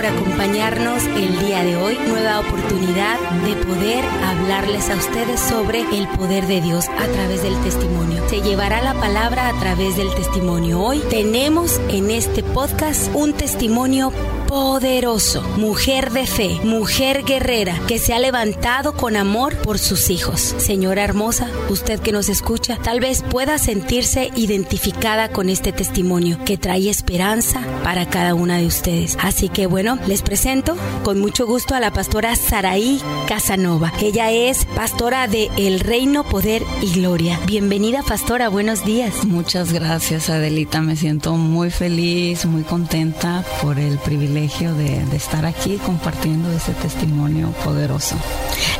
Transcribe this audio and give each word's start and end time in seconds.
por 0.00 0.06
acompañarnos 0.06 1.04
el 1.04 1.38
día 1.40 1.62
de 1.62 1.76
hoy. 1.76 1.98
Nueva 2.08 2.40
oportunidad 2.40 3.18
de 3.44 3.54
poder 3.66 4.02
hablarles 4.24 4.88
a 4.88 4.96
ustedes 4.96 5.38
sobre 5.38 5.82
el 5.82 6.08
poder 6.08 6.46
de 6.46 6.62
Dios 6.62 6.88
a 6.88 7.06
través 7.06 7.42
del 7.42 7.54
testimonio. 7.60 8.26
Se 8.30 8.40
llevará 8.40 8.80
la 8.80 8.94
palabra 8.94 9.48
a 9.48 9.60
través 9.60 9.98
del 9.98 10.08
testimonio. 10.14 10.80
Hoy 10.80 11.02
tenemos 11.10 11.78
en 11.90 12.10
este 12.10 12.42
podcast 12.42 13.14
un 13.14 13.34
testimonio 13.34 14.10
poderoso, 14.50 15.42
mujer 15.58 16.10
de 16.10 16.26
fe, 16.26 16.58
mujer 16.64 17.22
guerrera, 17.22 17.80
que 17.86 18.00
se 18.00 18.12
ha 18.12 18.18
levantado 18.18 18.94
con 18.94 19.16
amor 19.16 19.56
por 19.58 19.78
sus 19.78 20.10
hijos. 20.10 20.40
Señora 20.58 21.04
hermosa, 21.04 21.48
usted 21.68 22.00
que 22.00 22.10
nos 22.10 22.28
escucha, 22.28 22.76
tal 22.82 22.98
vez 22.98 23.22
pueda 23.22 23.58
sentirse 23.58 24.32
identificada 24.34 25.28
con 25.28 25.50
este 25.50 25.70
testimonio 25.70 26.36
que 26.44 26.58
trae 26.58 26.90
esperanza 26.90 27.62
para 27.84 28.10
cada 28.10 28.34
una 28.34 28.58
de 28.58 28.66
ustedes. 28.66 29.16
Así 29.20 29.48
que 29.48 29.68
bueno, 29.68 30.00
les 30.08 30.22
presento 30.22 30.76
con 31.04 31.20
mucho 31.20 31.46
gusto 31.46 31.76
a 31.76 31.80
la 31.80 31.92
pastora 31.92 32.34
Saraí 32.34 33.00
Casanova. 33.28 33.92
Ella 34.02 34.32
es 34.32 34.64
pastora 34.74 35.28
de 35.28 35.48
El 35.58 35.78
Reino, 35.78 36.24
Poder 36.24 36.64
y 36.82 36.90
Gloria. 36.94 37.38
Bienvenida, 37.46 38.02
pastora, 38.02 38.48
buenos 38.48 38.84
días. 38.84 39.24
Muchas 39.24 39.72
gracias, 39.72 40.28
Adelita. 40.28 40.80
Me 40.80 40.96
siento 40.96 41.36
muy 41.36 41.70
feliz, 41.70 42.46
muy 42.46 42.64
contenta 42.64 43.44
por 43.62 43.78
el 43.78 43.96
privilegio 43.98 44.39
de, 44.48 45.16
estar 45.16 45.44
aquí 45.44 45.76
compartiendo 45.76 46.50
ese 46.50 46.72
testimonio 46.72 47.52
poderoso. 47.62 48.16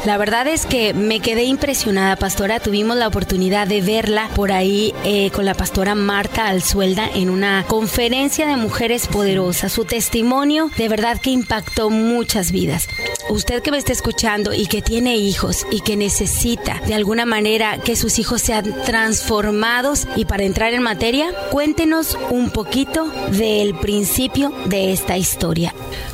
La 0.07 0.17
verdad 0.17 0.47
es 0.47 0.65
que 0.65 0.95
me 0.95 1.21
quedé 1.21 1.45
impresionada, 1.45 2.17
pastora. 2.17 2.61
Tuvimos 2.61 2.97
la 2.97 3.07
oportunidad 3.07 3.67
de 3.67 3.83
verla 3.83 4.31
por 4.35 4.53
ahí 4.53 4.95
eh, 5.05 5.31
con 5.33 5.45
la 5.45 5.53
pastora 5.53 5.95
Marta 5.95 6.47
Alzuelda 6.47 7.11
en 7.15 7.29
una 7.29 7.65
conferencia 7.69 8.47
de 8.47 8.57
mujeres 8.57 9.07
poderosas. 9.07 9.73
Su 9.73 9.85
testimonio 9.85 10.71
de 10.79 10.89
verdad 10.89 11.21
que 11.21 11.31
impactó 11.31 11.91
muchas 11.91 12.53
vidas. 12.53 12.89
Usted 13.29 13.63
que 13.63 13.71
me 13.71 13.79
está 13.79 13.93
escuchando 13.93 14.55
y 14.55 14.67
que 14.67 14.81
tiene 14.81 15.19
hijos 15.19 15.67
y 15.71 15.83
que 15.83 15.97
necesita 15.97 16.81
de 16.87 16.95
alguna 16.95 17.27
manera 17.27 17.79
que 17.79 17.97
sus 17.97 18.19
hijos 18.19 18.41
sean 18.41 18.75
transformados 18.85 20.09
y 20.17 20.25
para 20.25 20.45
entrar 20.45 20.73
en 20.73 20.83
materia, 20.83 21.33
cuéntenos 21.51 22.17
un 22.31 22.51
poquito 22.51 23.07
del 23.31 23.75
principio 23.75 24.53
de 24.67 24.93
esta 24.93 25.19
historia. 25.19 25.50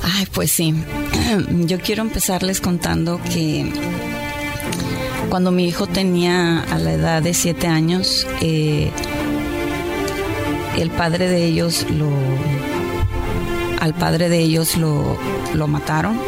Ay, 0.02 0.26
pues 0.32 0.50
sí. 0.50 0.74
Yo 1.66 1.78
quiero 1.80 2.02
empezarles 2.02 2.60
contando 2.60 3.20
que 3.32 3.70
cuando 5.28 5.50
mi 5.50 5.66
hijo 5.66 5.86
tenía 5.86 6.62
a 6.62 6.78
la 6.78 6.92
edad 6.92 7.22
de 7.22 7.34
siete 7.34 7.66
años, 7.66 8.26
eh, 8.40 8.90
el 10.78 10.90
padre 10.90 11.28
de 11.28 11.44
ellos 11.44 11.86
lo. 11.90 12.10
Al 13.80 13.94
padre 13.94 14.28
de 14.28 14.38
ellos 14.38 14.76
lo, 14.76 15.18
lo 15.54 15.68
mataron 15.68 16.18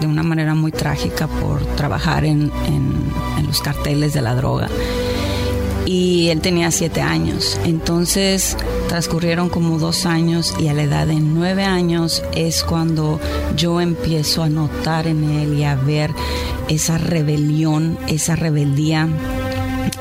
de 0.00 0.06
una 0.06 0.22
manera 0.22 0.54
muy 0.54 0.70
trágica 0.70 1.26
por 1.26 1.64
trabajar 1.74 2.24
en, 2.24 2.52
en 2.66 3.46
los 3.46 3.60
carteles 3.60 4.14
de 4.14 4.22
la 4.22 4.34
droga 4.34 4.68
y 5.86 6.28
él 6.28 6.40
tenía 6.40 6.70
siete 6.70 7.00
años. 7.00 7.58
Entonces 7.64 8.56
transcurrieron 8.88 9.48
como 9.48 9.78
dos 9.78 10.04
años 10.04 10.54
y 10.58 10.68
a 10.68 10.74
la 10.74 10.82
edad 10.82 11.06
de 11.06 11.20
nueve 11.20 11.64
años 11.64 12.22
es 12.34 12.62
cuando 12.64 13.20
yo 13.56 13.80
empiezo 13.80 14.42
a 14.42 14.48
notar 14.48 15.06
en 15.06 15.24
él 15.24 15.58
y 15.58 15.64
a 15.64 15.76
ver 15.76 16.12
esa 16.68 16.98
rebelión, 16.98 17.96
esa 18.08 18.36
rebeldía. 18.36 19.08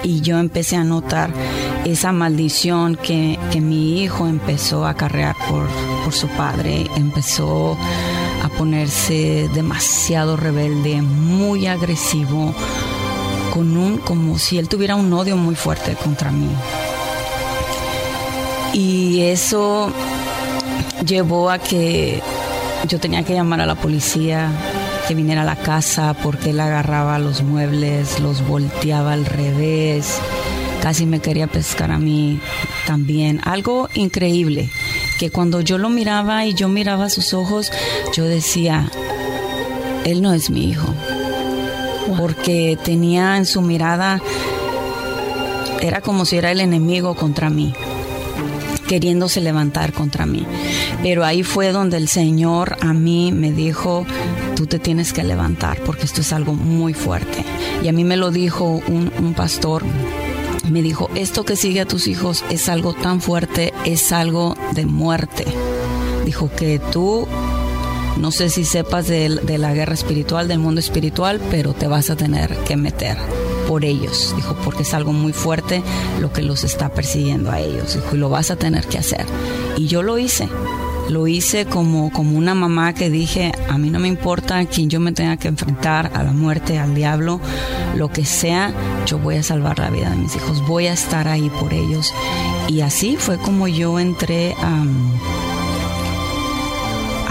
Y 0.04 0.22
yo 0.22 0.40
empecé 0.40 0.76
a 0.76 0.84
notar 0.84 1.32
esa 1.86 2.12
maldición 2.12 2.96
que, 2.96 3.40
mi 3.62 4.04
hijo 4.04 4.28
empezó 4.28 4.86
a 4.86 4.92
acarrear 4.92 5.36
por, 5.50 5.68
por 6.04 6.14
su 6.14 6.28
padre. 6.28 6.88
Empezó 6.96 7.78
a 8.44 8.50
ponerse 8.50 9.50
demasiado 9.54 10.38
rebelde, 10.38 11.02
muy 11.02 11.66
agresivo, 11.66 12.54
con 13.56 13.78
un, 13.78 14.00
como 14.00 14.38
si 14.38 14.58
él 14.58 14.68
tuviera 14.68 14.98
un 14.98 15.14
odio 15.14 15.38
muy 15.38 15.56
fuerte 15.56 15.96
contra 15.96 16.30
mí. 16.30 16.50
Y 18.74 19.22
eso 19.22 19.94
llevó 21.06 21.50
a 21.50 21.58
que 21.58 22.22
yo 22.90 23.00
tenía 23.00 23.24
que 23.24 23.34
llamar 23.34 23.62
a 23.62 23.66
la 23.66 23.76
policía 23.76 24.52
que 25.08 25.16
viniera 25.16 25.44
a 25.44 25.46
la 25.46 25.56
casa 25.56 26.14
porque 26.22 26.50
él 26.50 26.60
agarraba 26.60 27.18
los 27.18 27.44
muebles, 27.44 28.20
los 28.20 28.46
volteaba 28.46 29.14
al 29.14 29.26
revés, 29.26 30.20
casi 30.82 31.06
me 31.06 31.22
quería 31.22 31.48
pescar 31.48 31.92
a 31.92 31.98
mí 31.98 32.42
también. 32.86 33.40
Algo 33.46 33.88
increíble, 33.94 34.70
que 35.18 35.30
cuando 35.30 35.62
yo 35.62 35.78
lo 35.78 35.88
miraba 35.88 36.46
y 36.46 36.54
yo 36.56 36.68
miraba 36.68 37.10
sus 37.10 37.34
ojos, 37.34 37.72
yo 38.14 38.26
decía, 38.26 38.92
él 40.04 40.22
no 40.22 40.34
es 40.34 40.50
mi 40.50 40.70
hijo 40.72 40.94
porque 42.18 42.78
tenía 42.84 43.38
en 43.38 43.46
su 43.46 43.62
mirada, 43.62 44.22
era 45.82 46.02
como 46.02 46.26
si 46.26 46.38
era 46.38 46.52
el 46.52 46.62
enemigo 46.62 47.16
contra 47.16 47.50
mí, 47.50 47.74
queriéndose 48.88 49.42
levantar 49.42 49.94
contra 49.94 50.26
mí. 50.26 50.46
Pero 51.02 51.26
ahí 51.26 51.44
fue 51.44 51.72
donde 51.72 51.98
el 51.98 52.08
Señor 52.08 52.78
a 52.82 52.94
mí 52.94 53.32
me 53.32 53.52
dijo, 53.52 54.06
tú 54.56 54.68
te 54.68 54.80
tienes 54.80 55.14
que 55.14 55.24
levantar 55.24 55.80
porque 55.86 56.06
esto 56.06 56.22
es 56.22 56.34
algo 56.34 56.54
muy 56.54 56.94
fuerte. 56.94 57.44
Y 57.84 57.88
a 57.88 57.94
mí 57.94 58.04
me 58.04 58.18
lo 58.18 58.32
dijo 58.32 58.82
un, 58.88 59.12
un 59.20 59.34
pastor 59.34 59.84
me 60.70 60.82
dijo, 60.82 61.10
esto 61.16 61.46
que 61.46 61.56
sigue 61.56 61.82
a 61.82 61.86
tus 61.86 62.08
hijos 62.08 62.44
es 62.50 62.70
algo 62.70 62.94
tan 62.94 63.22
fuerte, 63.22 63.74
es 63.86 64.12
algo 64.12 64.56
de 64.74 64.86
muerte. 64.86 65.46
Dijo 66.26 66.50
que 66.50 66.80
tú 66.92 67.28
no 68.18 68.32
sé 68.32 68.50
si 68.50 68.64
sepas 68.64 69.08
de, 69.08 69.30
la 69.58 69.74
guerra 69.74 69.94
espiritual, 69.94 70.48
del 70.48 70.60
mundo 70.60 70.80
espiritual, 70.80 71.42
pero 71.52 71.74
te 71.74 71.88
vas 71.88 72.10
a 72.10 72.16
tener 72.16 72.56
que 72.60 72.78
meter 72.78 73.18
por 73.68 73.84
ellos, 73.84 74.34
dijo, 74.36 74.56
porque 74.64 74.84
es 74.84 74.94
algo 74.94 75.12
muy 75.12 75.34
fuerte 75.34 75.84
lo 76.22 76.32
que 76.32 76.42
los 76.42 76.64
está 76.64 76.90
persiguiendo 76.90 77.52
a 77.52 77.60
ellos, 77.60 77.96
dijo, 77.96 78.16
y 78.16 78.20
lo 78.20 78.30
vas 78.30 78.52
a 78.52 78.56
tener 78.56 78.86
que 78.86 78.98
hacer. 78.98 79.26
Y 79.76 79.88
yo 79.88 80.04
lo 80.04 80.18
hice, 80.18 80.48
lo 81.10 81.28
hice 81.28 81.66
como, 81.66 82.12
como 82.12 82.38
una 82.38 82.56
mamá 82.56 82.94
que 82.94 83.10
dije, 83.10 83.52
a 83.70 83.78
mí 83.78 83.90
no 83.90 84.00
me 84.00 84.08
importa 84.08 84.66
quién 84.66 84.90
yo 84.90 85.00
me 85.00 85.12
tenga 85.12 85.38
que 85.38 85.48
enfrentar, 85.48 86.12
a 86.14 86.24
la 86.24 86.32
muerte, 86.32 86.80
al 86.80 86.96
diablo, 86.96 87.40
lo 87.96 88.10
que 88.10 88.26
sea, 88.26 88.74
yo 89.06 89.20
voy 89.20 89.36
a 89.36 89.44
salvar 89.44 89.80
la 89.80 89.90
vida 89.90 90.10
de 90.10 90.16
mis 90.16 90.36
hijos, 90.36 90.66
voy 90.68 90.88
a 90.88 90.94
estar 90.94 91.28
ahí 91.28 91.50
por 91.60 91.74
ellos. 91.74 92.14
Y 92.68 92.82
así 92.82 93.18
fue 93.18 93.38
como 93.38 93.68
yo 93.68 94.00
entré 94.00 94.56
a 94.62 94.84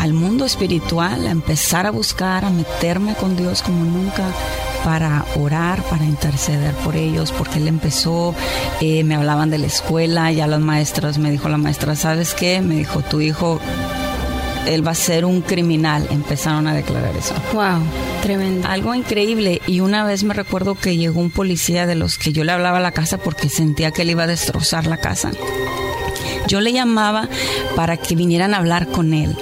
al 0.05 0.13
mundo 0.13 0.45
espiritual, 0.45 1.27
a 1.27 1.31
empezar 1.31 1.87
a 1.87 1.91
buscar, 1.91 2.45
a 2.45 2.51
meterme 2.51 3.15
con 3.15 3.39
Dios 3.39 3.63
como 3.63 3.87
nunca 3.87 4.23
para 4.85 5.25
orar, 5.41 5.83
para 5.85 6.05
interceder 6.05 6.75
por 6.75 6.95
ellos, 6.95 7.33
porque 7.33 7.59
él 7.59 7.69
empezó, 7.69 8.35
eh, 8.83 9.03
me 9.03 9.15
hablaban 9.15 9.49
de 9.49 9.57
la 9.57 9.67
escuela, 9.67 10.31
ya 10.31 10.47
las 10.47 10.61
maestras, 10.61 11.17
me 11.17 11.31
dijo 11.31 11.49
la 11.49 11.57
maestra, 11.57 11.97
¿sabes 11.97 12.35
qué? 12.35 12.61
Me 12.61 12.75
dijo, 12.75 13.01
tu 13.01 13.23
hijo, 13.23 13.61
él 14.67 14.87
va 14.87 14.91
a 14.91 14.95
ser 14.95 15.25
un 15.25 15.41
criminal, 15.41 16.07
empezaron 16.11 16.67
a 16.67 16.75
declarar 16.75 17.17
eso. 17.17 17.35
Wow, 17.55 17.81
tremendo. 18.21 18.69
Algo 18.69 18.95
increíble, 18.95 19.63
y 19.67 19.81
una 19.81 20.05
vez 20.05 20.23
me 20.23 20.35
recuerdo 20.35 20.75
que 20.75 20.99
llegó 20.99 21.19
un 21.19 21.31
policía 21.31 21.87
de 21.87 21.95
los 21.95 22.19
que 22.19 22.35
yo 22.35 22.45
le 22.45 22.53
hablaba 22.53 22.77
a 22.77 22.83
la 22.83 22.93
casa 22.93 23.17
porque 23.17 23.49
sentía 23.49 23.91
que 23.91 24.03
él 24.03 24.11
iba 24.11 24.25
a 24.25 24.27
destrozar 24.27 24.87
la 24.87 24.99
casa. 24.99 25.31
Yo 26.47 26.61
le 26.61 26.75
llamaba 26.75 27.27
para 27.75 27.97
que 27.97 28.15
vinieran 28.15 28.53
a 28.53 28.59
hablar 28.59 28.89
con 28.89 29.15
él 29.15 29.35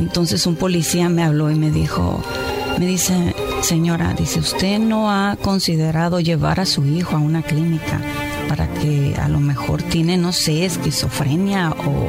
entonces 0.00 0.46
un 0.46 0.56
policía 0.56 1.08
me 1.08 1.22
habló 1.22 1.50
y 1.50 1.54
me 1.54 1.70
dijo, 1.70 2.22
me 2.78 2.86
dice, 2.86 3.34
señora, 3.62 4.14
dice, 4.14 4.40
usted 4.40 4.78
no 4.78 5.10
ha 5.10 5.36
considerado 5.40 6.20
llevar 6.20 6.58
a 6.58 6.66
su 6.66 6.86
hijo 6.86 7.16
a 7.16 7.20
una 7.20 7.42
clínica 7.42 8.00
para 8.48 8.66
que 8.72 9.14
a 9.20 9.28
lo 9.28 9.40
mejor 9.40 9.82
tiene, 9.82 10.16
no 10.16 10.32
sé, 10.32 10.64
esquizofrenia 10.64 11.70
o 11.70 12.08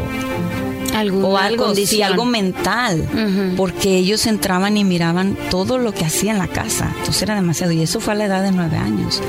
o 1.24 1.38
algo, 1.38 1.74
sí, 1.76 2.02
algo 2.02 2.26
mental, 2.26 3.08
porque 3.56 3.98
ellos 3.98 4.26
entraban 4.28 4.78
y 4.78 4.84
miraban 4.84 5.38
todo 5.50 5.78
lo 5.78 5.94
que 5.94 6.06
hacía 6.06 6.32
en 6.32 6.38
la 6.38 6.48
casa, 6.48 6.92
entonces 6.98 7.24
era 7.24 7.36
demasiado, 7.36 7.72
y 7.72 7.82
eso 7.82 8.00
fue 8.00 8.14
a 8.14 8.18
la 8.18 8.26
edad 8.26 8.44
de 8.44 8.52
nueve 8.52 8.78
años. 8.78 9.22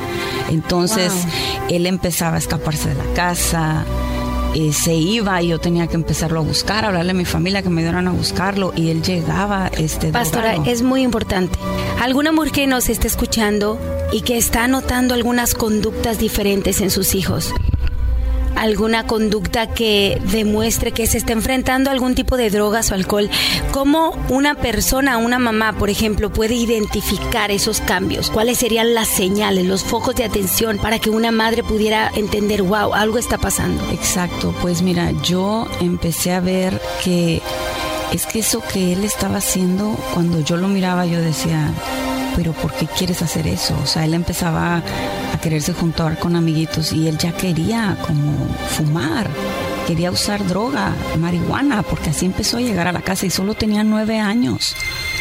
Entonces 0.51 1.13
él 1.69 1.87
empezaba 1.87 2.37
a 2.37 2.39
escaparse 2.39 2.89
de 2.89 2.95
la 2.97 3.15
casa, 3.15 3.85
eh, 4.55 4.73
se 4.73 4.95
iba 4.95 5.43
y 5.43 5.49
yo 5.49 5.59
tenía 5.59 5.87
que 5.87 5.95
empezarlo 5.95 6.41
a 6.41 6.43
buscar, 6.43 6.85
hablarle 6.85 7.13
a 7.13 7.15
mi 7.15 7.25
familia 7.25 7.63
que 7.63 7.71
me 7.71 7.83
dieran 7.83 8.09
a 8.09 8.13
buscarlo 8.13 8.73
y 8.77 8.91
él 8.91 9.03
llegaba. 9.03 9.69
Este, 9.69 10.09
Pastora, 10.09 10.57
es 10.67 10.83
muy 10.83 11.03
importante. 11.03 11.59
¿Alguna 12.01 12.33
mujer 12.33 12.53
que 12.53 12.67
nos 12.67 12.89
esté 12.89 13.07
escuchando 13.07 13.79
y 14.13 14.23
que 14.23 14.37
está 14.37 14.69
notando 14.69 15.15
algunas 15.15 15.55
conductas 15.55 16.19
diferentes 16.19 16.81
en 16.81 16.91
sus 16.91 17.15
hijos? 17.15 17.53
Alguna 18.57 19.07
conducta 19.07 19.67
que 19.67 20.21
demuestre 20.31 20.93
que 20.93 21.07
se 21.07 21.19
está 21.19 21.33
enfrentando 21.33 21.91
a 21.91 21.93
algún 21.93 22.15
tipo 22.15 22.37
de 22.37 22.51
drogas 22.51 22.91
o 22.91 22.95
alcohol, 22.95 23.31
¿cómo 23.73 24.17
una 24.29 24.55
persona, 24.55 25.19
una 25.19 25.39
mamá, 25.39 25.73
por 25.73 25.91
ejemplo, 25.91 26.31
puede 26.31 26.55
identificar 26.55 27.51
esos 27.51 27.81
cambios? 27.81 28.31
¿Cuáles 28.31 28.59
serían 28.59 28.95
las 28.95 29.09
señales, 29.09 29.67
los 29.67 29.83
focos 29.83 30.15
de 30.15 30.25
atención 30.25 30.79
para 30.79 30.99
que 30.99 31.11
una 31.11 31.31
madre 31.31 31.63
pudiera 31.63 32.11
entender, 32.15 32.63
wow, 32.63 32.95
algo 32.95 33.19
está 33.19 33.39
pasando? 33.39 33.83
Exacto, 33.91 34.55
pues 34.61 34.83
mira, 34.83 35.13
yo 35.23 35.67
empecé 35.81 36.33
a 36.33 36.41
ver 36.41 36.81
que 37.03 37.43
es 38.13 38.27
que 38.27 38.41
eso 38.41 38.63
que 38.73 38.93
él 38.93 39.05
estaba 39.05 39.39
haciendo, 39.39 39.97
cuando 40.13 40.41
yo 40.41 40.57
lo 40.57 40.69
miraba, 40.69 41.07
yo 41.07 41.21
decía, 41.21 41.73
pero 42.37 42.53
¿por 42.53 42.73
qué 42.73 42.87
quieres 42.87 43.23
hacer 43.23 43.47
eso? 43.47 43.77
O 43.83 43.87
sea, 43.87 44.05
él 44.05 44.15
empezaba 44.15 44.77
a 44.77 45.41
quererse 45.41 45.73
juntar 45.73 46.19
con 46.19 46.37
amiguitos 46.37 46.93
y 46.93 47.09
él 47.09 47.19
ya 47.19 47.33
quería 47.33 47.97
como 48.07 48.47
fumar, 48.71 49.29
quería 49.87 50.11
usar 50.11 50.47
droga, 50.47 50.95
marihuana, 51.19 51.83
porque 51.83 52.11
así 52.11 52.27
empezó 52.27 52.59
a 52.59 52.61
llegar 52.61 52.89
a 52.89 52.93
la 52.93 53.03
casa 53.03 53.27
y 53.27 53.31
solo 53.31 53.55
tenía 53.55 53.85
nueve 53.85 54.19
años. 54.19 54.75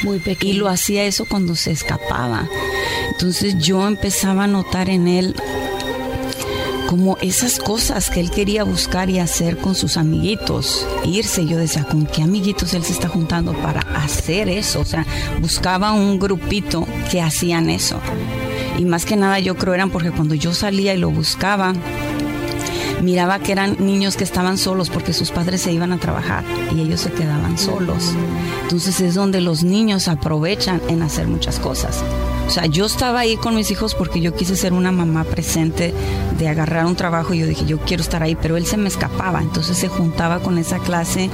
Muy 0.04 0.20
pequeño. 0.20 0.54
Y 0.54 0.58
lo 0.58 0.70
hacía 0.70 1.04
eso 1.04 1.26
cuando 1.26 1.56
se 1.56 1.72
escapaba. 1.72 2.48
Entonces 3.12 3.58
yo 3.58 3.88
empezaba 3.88 4.46
a 4.46 4.48
notar 4.48 4.90
en 4.90 5.08
él 5.08 5.36
como 6.92 7.18
esas 7.22 7.58
cosas 7.58 8.10
que 8.10 8.20
él 8.20 8.32
quería 8.32 8.66
buscar 8.66 9.10
y 9.10 9.20
hacer 9.20 9.56
con 9.56 9.76
sus 9.76 9.96
amiguitos, 9.96 10.86
irse. 11.06 11.46
Yo 11.46 11.56
decía, 11.56 11.86
¿con 11.86 12.06
qué 12.06 12.22
amiguitos 12.22 12.74
él 12.74 12.84
se 12.84 12.92
está 12.92 13.08
juntando 13.08 13.54
para 13.54 13.80
hacer 13.96 14.50
eso? 14.50 14.82
O 14.82 14.84
sea, 14.84 15.06
buscaba 15.40 15.94
un 15.94 16.20
grupito 16.20 16.86
que 17.10 17.22
hacían 17.22 17.70
eso. 17.70 17.98
Y 18.78 18.84
más 18.84 19.06
que 19.06 19.16
nada 19.16 19.40
yo 19.40 19.56
creo 19.56 19.74
eran 19.74 19.90
porque 19.90 20.12
cuando 20.12 20.36
yo 20.36 20.54
salía 20.54 20.94
y 20.94 20.98
lo 20.98 21.12
buscaba, 21.12 21.72
miraba 23.02 23.40
que 23.40 23.54
eran 23.54 23.78
niños 23.80 24.18
que 24.18 24.26
estaban 24.26 24.58
solos 24.58 24.90
porque 24.90 25.14
sus 25.14 25.32
padres 25.32 25.62
se 25.62 25.72
iban 25.72 25.94
a 25.94 25.98
trabajar 25.98 26.44
y 26.76 26.82
ellos 26.82 27.00
se 27.00 27.12
quedaban 27.14 27.58
solos. 27.58 28.12
Entonces 28.64 29.00
es 29.00 29.16
donde 29.16 29.40
los 29.40 29.64
niños 29.64 30.10
aprovechan 30.10 30.82
en 30.90 31.04
hacer 31.04 31.30
muchas 31.30 31.58
cosas. 31.58 32.04
O 32.48 32.50
sea, 32.50 32.66
yo 32.66 32.86
estaba 32.86 33.22
ahí 33.22 33.38
con 33.38 33.56
mis 33.56 33.72
hijos 33.72 33.96
porque 33.96 34.20
yo 34.20 34.34
quise 34.36 34.56
ser 34.56 34.74
una 34.74 34.92
mamá 34.92 35.24
presente, 35.24 35.94
de 36.38 36.48
agarrar 36.48 36.86
un 36.86 36.96
trabajo 36.96 37.34
y 37.34 37.40
yo 37.40 37.46
dije, 37.46 37.66
yo 37.66 37.78
quiero 37.80 38.02
estar 38.02 38.24
ahí, 38.24 38.36
pero 38.36 38.58
él 38.58 38.66
se 38.66 38.78
me 38.78 38.90
escapaba, 38.90 39.42
entonces 39.42 39.78
se 39.78 39.88
juntaba 39.88 40.40
con 40.40 40.58
esa 40.58 40.80
clase 40.80 41.30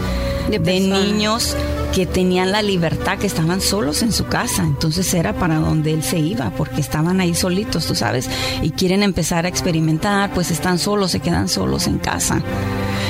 de, 0.50 0.80
niños 0.80 1.56
que 1.94 2.06
tenían 2.06 2.52
la 2.52 2.62
libertad, 2.62 3.18
que 3.18 3.28
estaban 3.28 3.62
solos 3.62 4.02
en 4.04 4.12
su 4.12 4.26
casa, 4.26 4.64
entonces 4.64 5.12
era 5.14 5.34
para 5.34 5.56
donde 5.56 5.94
él 5.94 6.04
se 6.04 6.20
iba, 6.20 6.52
porque 6.52 6.82
estaban 6.82 7.20
ahí 7.20 7.34
solitos, 7.34 7.88
tú 7.88 7.96
sabes, 7.96 8.30
y 8.62 8.72
quieren 8.72 9.02
empezar 9.02 9.46
a 9.46 9.50
experimentar, 9.50 10.32
pues 10.34 10.52
están 10.52 10.78
solos, 10.78 11.12
se 11.12 11.20
quedan 11.20 11.48
solos 11.48 11.88
en 11.88 11.98
casa. 11.98 12.42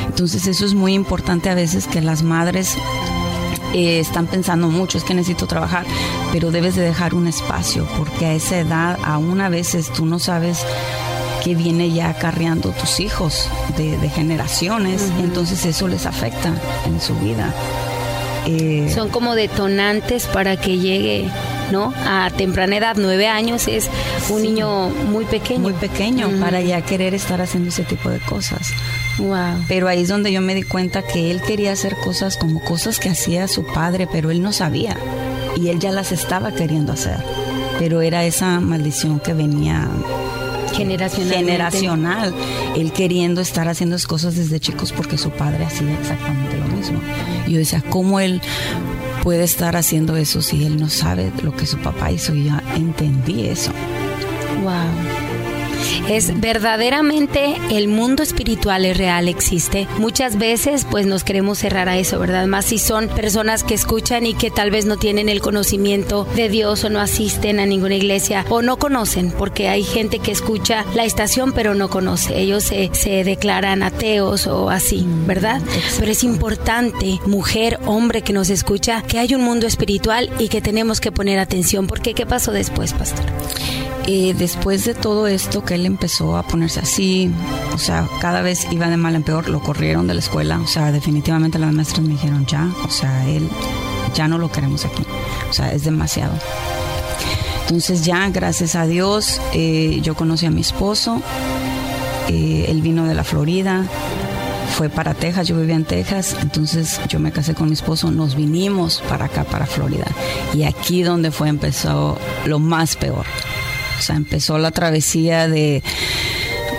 Entonces 0.07 0.47
eso 0.47 0.65
es 0.65 0.73
muy 0.73 0.93
importante 0.93 1.49
a 1.49 1.55
veces 1.55 1.87
que 1.87 2.01
las 2.01 2.23
madres 2.23 2.75
eh, 3.73 3.99
están 3.99 4.27
pensando 4.27 4.69
mucho, 4.69 4.97
es 4.97 5.03
que 5.03 5.13
necesito 5.13 5.47
trabajar, 5.47 5.85
pero 6.31 6.51
debes 6.51 6.75
de 6.75 6.83
dejar 6.83 7.13
un 7.13 7.27
espacio, 7.27 7.87
porque 7.97 8.25
a 8.25 8.33
esa 8.33 8.59
edad 8.59 8.97
aún 9.03 9.41
a 9.41 9.49
veces 9.49 9.91
tú 9.91 10.05
no 10.05 10.19
sabes 10.19 10.65
qué 11.43 11.55
viene 11.55 11.91
ya 11.91 12.09
acarreando 12.09 12.71
tus 12.71 12.99
hijos 12.99 13.49
de, 13.77 14.09
generaciones, 14.09 15.11
entonces 15.19 15.65
eso 15.65 15.87
les 15.87 16.05
afecta 16.05 16.53
en 16.85 16.99
su 16.99 17.15
vida. 17.15 17.53
Eh, 18.45 18.89
Son 18.93 19.09
como 19.09 19.35
detonantes 19.35 20.25
para 20.25 20.55
que 20.55 20.77
llegue 20.77 21.29
¿no? 21.71 21.93
A 22.05 22.29
temprana 22.35 22.77
edad, 22.77 22.95
nueve 22.97 23.27
años, 23.27 23.67
es 23.67 23.89
un 24.29 24.41
niño 24.41 24.89
muy 24.89 25.25
pequeño. 25.25 25.59
Muy 25.59 25.73
pequeño 25.73 26.29
para 26.39 26.61
ya 26.61 26.81
querer 26.81 27.13
estar 27.13 27.41
haciendo 27.41 27.69
ese 27.69 27.83
tipo 27.83 28.09
de 28.09 28.19
cosas. 28.19 28.71
Wow. 29.17 29.63
Pero 29.67 29.87
ahí 29.87 30.03
es 30.03 30.07
donde 30.07 30.31
yo 30.31 30.41
me 30.41 30.55
di 30.55 30.63
cuenta 30.63 31.01
que 31.01 31.31
él 31.31 31.41
quería 31.41 31.71
hacer 31.71 31.95
cosas 32.03 32.37
como 32.37 32.63
cosas 32.63 32.99
que 32.99 33.09
hacía 33.09 33.47
su 33.47 33.65
padre, 33.65 34.07
pero 34.11 34.31
él 34.31 34.41
no 34.41 34.51
sabía. 34.51 34.97
Y 35.55 35.69
él 35.69 35.79
ya 35.79 35.91
las 35.91 36.11
estaba 36.11 36.53
queriendo 36.53 36.93
hacer. 36.93 37.17
Pero 37.79 38.01
era 38.01 38.25
esa 38.25 38.59
maldición 38.59 39.19
que 39.19 39.33
venía 39.33 39.87
generacional. 40.73 42.33
Él 42.75 42.91
queriendo 42.91 43.41
estar 43.41 43.67
haciendo 43.67 43.95
esas 43.95 44.07
cosas 44.07 44.35
desde 44.35 44.59
chicos 44.59 44.91
porque 44.91 45.17
su 45.17 45.31
padre 45.31 45.65
hacía 45.65 45.91
exactamente 45.99 46.57
lo 46.57 46.67
mismo. 46.75 46.99
Y 47.47 47.53
yo 47.53 47.57
decía, 47.57 47.83
¿cómo 47.89 48.19
él 48.19 48.41
puede 49.23 49.43
estar 49.43 49.75
haciendo 49.75 50.15
eso 50.15 50.41
si 50.41 50.63
él 50.65 50.79
no 50.79 50.89
sabe 50.89 51.31
lo 51.43 51.55
que 51.55 51.65
su 51.65 51.77
papá 51.79 52.11
hizo? 52.11 52.35
Y 52.35 52.45
ya 52.45 52.63
entendí 52.75 53.47
eso. 53.47 53.71
Wow 54.63 55.06
es 56.09 56.39
verdaderamente 56.39 57.55
el 57.71 57.87
mundo 57.87 58.23
espiritual 58.23 58.85
es 58.85 58.97
real, 58.97 59.27
existe. 59.27 59.87
Muchas 59.97 60.37
veces 60.37 60.85
pues 60.89 61.05
nos 61.05 61.23
queremos 61.23 61.59
cerrar 61.59 61.89
a 61.89 61.97
eso, 61.97 62.19
¿verdad? 62.19 62.47
Más 62.47 62.65
si 62.65 62.77
son 62.77 63.07
personas 63.09 63.63
que 63.63 63.73
escuchan 63.73 64.25
y 64.25 64.33
que 64.33 64.51
tal 64.51 64.71
vez 64.71 64.85
no 64.85 64.97
tienen 64.97 65.29
el 65.29 65.41
conocimiento 65.41 66.25
de 66.35 66.49
Dios 66.49 66.83
o 66.83 66.89
no 66.89 66.99
asisten 66.99 67.59
a 67.59 67.65
ninguna 67.65 67.95
iglesia 67.95 68.45
o 68.49 68.61
no 68.61 68.77
conocen, 68.77 69.31
porque 69.31 69.69
hay 69.69 69.83
gente 69.83 70.19
que 70.19 70.31
escucha 70.31 70.85
la 70.93 71.05
estación 71.05 71.51
pero 71.51 71.75
no 71.75 71.89
conoce. 71.89 72.39
Ellos 72.39 72.63
se, 72.63 72.89
se 72.93 73.23
declaran 73.23 73.83
ateos 73.83 74.47
o 74.47 74.69
así, 74.69 75.05
¿verdad? 75.25 75.61
Pero 75.99 76.11
es 76.11 76.23
importante, 76.23 77.19
mujer, 77.25 77.79
hombre 77.85 78.21
que 78.21 78.33
nos 78.33 78.49
escucha, 78.49 79.01
que 79.03 79.19
hay 79.19 79.35
un 79.35 79.43
mundo 79.43 79.67
espiritual 79.67 80.29
y 80.39 80.49
que 80.49 80.61
tenemos 80.61 81.01
que 81.01 81.11
poner 81.11 81.39
atención. 81.39 81.87
porque 81.87 82.13
qué 82.13 82.25
pasó 82.25 82.51
después, 82.51 82.93
pastor? 82.93 83.25
Eh, 84.09 84.33
después 84.37 84.85
de 84.85 84.95
todo 84.95 85.27
esto 85.27 85.65
que 85.65 85.75
él 85.75 85.85
empezó 85.85 86.37
a 86.37 86.43
ponerse 86.43 86.79
así, 86.79 87.29
o 87.73 87.77
sea, 87.77 88.07
cada 88.21 88.41
vez 88.41 88.65
iba 88.71 88.87
de 88.87 88.95
mal 88.95 89.15
en 89.15 89.23
peor, 89.23 89.49
lo 89.49 89.59
corrieron 89.61 90.07
de 90.07 90.13
la 90.13 90.21
escuela, 90.21 90.61
o 90.61 90.67
sea, 90.67 90.93
definitivamente 90.93 91.59
las 91.59 91.73
maestras 91.73 92.07
me 92.07 92.13
dijeron 92.13 92.45
ya, 92.45 92.71
o 92.85 92.89
sea, 92.89 93.27
él 93.27 93.49
ya 94.15 94.29
no 94.29 94.37
lo 94.37 94.49
queremos 94.49 94.85
aquí, 94.85 95.03
o 95.49 95.53
sea, 95.53 95.73
es 95.73 95.83
demasiado. 95.83 96.33
Entonces 97.63 98.05
ya, 98.05 98.29
gracias 98.29 98.75
a 98.75 98.87
Dios, 98.87 99.41
eh, 99.51 99.99
yo 100.01 100.15
conocí 100.15 100.45
a 100.45 100.51
mi 100.51 100.61
esposo, 100.61 101.21
eh, 102.29 102.67
él 102.69 102.81
vino 102.81 103.03
de 103.03 103.13
la 103.13 103.25
Florida, 103.25 103.83
fue 104.77 104.87
para 104.87 105.15
Texas, 105.15 105.49
yo 105.49 105.57
vivía 105.57 105.75
en 105.75 105.83
Texas, 105.83 106.37
entonces 106.41 107.01
yo 107.09 107.19
me 107.19 107.33
casé 107.33 107.55
con 107.55 107.67
mi 107.67 107.73
esposo, 107.73 108.09
nos 108.09 108.35
vinimos 108.35 109.03
para 109.09 109.25
acá, 109.25 109.43
para 109.43 109.65
Florida. 109.65 110.05
Y 110.53 110.63
aquí 110.63 111.03
donde 111.03 111.31
fue 111.31 111.49
empezó 111.49 112.17
lo 112.45 112.59
más 112.59 112.95
peor. 112.95 113.25
O 113.97 114.01
sea, 114.01 114.15
empezó 114.15 114.57
la 114.57 114.71
travesía 114.71 115.47
de, 115.47 115.83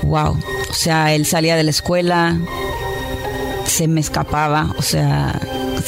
wow, 0.02 0.38
o 0.70 0.74
sea, 0.74 1.14
él 1.14 1.26
salía 1.26 1.56
de 1.56 1.64
la 1.64 1.70
escuela, 1.70 2.38
se 3.66 3.88
me 3.88 4.00
escapaba, 4.00 4.74
o 4.78 4.82
sea, 4.82 5.40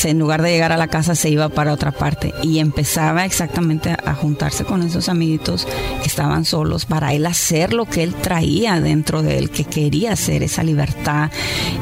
en 0.05 0.19
lugar 0.19 0.43
de 0.43 0.51
llegar 0.51 0.73
a 0.73 0.77
la 0.77 0.89
casa 0.89 1.15
se 1.15 1.31
iba 1.31 1.49
para 1.49 1.73
otra 1.73 1.93
parte 1.93 2.35
y 2.43 2.59
empezaba 2.59 3.25
exactamente 3.25 3.91
a, 3.91 4.15
juntarse 4.15 4.65
con 4.65 4.83
esos 4.83 5.09
amiguitos 5.09 5.67
que 6.03 6.07
estaban 6.07 6.45
solos 6.45 6.85
para 6.85 7.15
él 7.15 7.27
hacer 7.27 7.73
lo 7.73 7.87
que 7.87 8.03
él 8.03 8.15
traía 8.15 8.81
dentro 8.81 9.23
de 9.23 9.39
él, 9.39 9.51
que 9.51 9.65
quería 9.65 10.13
hacer 10.13 10.43
esa 10.43 10.63
libertad 10.63 11.31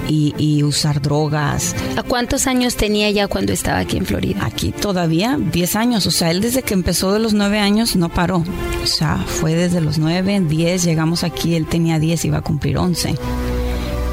y, 0.09 0.63
usar 0.63 1.01
drogas. 1.01 1.75
¿A 1.97 2.03
cuántos 2.03 2.47
años 2.47 2.77
tenía 2.77 3.11
ya 3.11 3.29
cuando 3.29 3.53
estaba 3.53 3.79
aquí 3.79 3.97
en 3.97 4.07
Florida? 4.07 4.45
Aquí 4.45 4.73
todavía 4.73 5.39
10 5.39 5.77
años, 5.77 6.07
o 6.07 6.11
sea, 6.11 6.31
él 6.31 6.41
desde 6.41 6.63
que 6.63 6.75
empezó 6.75 7.13
de 7.13 7.21
los 7.21 7.33
9 7.33 7.59
años 7.59 7.97
no 7.97 8.09
paró, 8.09 8.45
o 8.83 8.87
sea, 8.87 9.17
fue 9.27 9.55
desde 9.55 9.81
los 9.81 9.99
9, 9.99 10.41
10, 10.49 10.85
llegamos 10.85 11.25
aquí, 11.25 11.55
él 11.55 11.67
tenía 11.67 11.99
10, 11.99 12.25
iba 12.25 12.39
a 12.39 12.43
cumplir 12.43 12.77
11 12.77 13.15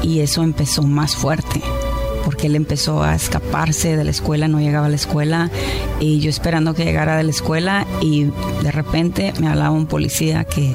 y 0.02 0.20
eso 0.20 0.42
empezó 0.42 0.82
más 0.82 1.16
fuerte 1.16 1.60
porque 2.26 2.48
él 2.48 2.56
empezó 2.56 3.04
a 3.04 3.14
escaparse 3.14 3.96
de 3.96 4.02
la 4.02 4.10
escuela, 4.10 4.48
no 4.48 4.58
llegaba 4.58 4.86
a 4.86 4.88
la 4.88 4.96
escuela 4.96 5.48
y 6.00 6.18
yo 6.18 6.28
esperando 6.28 6.74
que 6.74 6.84
llegara 6.84 7.16
de 7.16 7.22
la 7.22 7.30
escuela 7.30 7.86
y 8.00 8.24
de 8.64 8.72
repente 8.72 9.32
me 9.38 9.46
hablaba 9.46 9.70
un 9.70 9.86
policía 9.86 10.42
que 10.42 10.74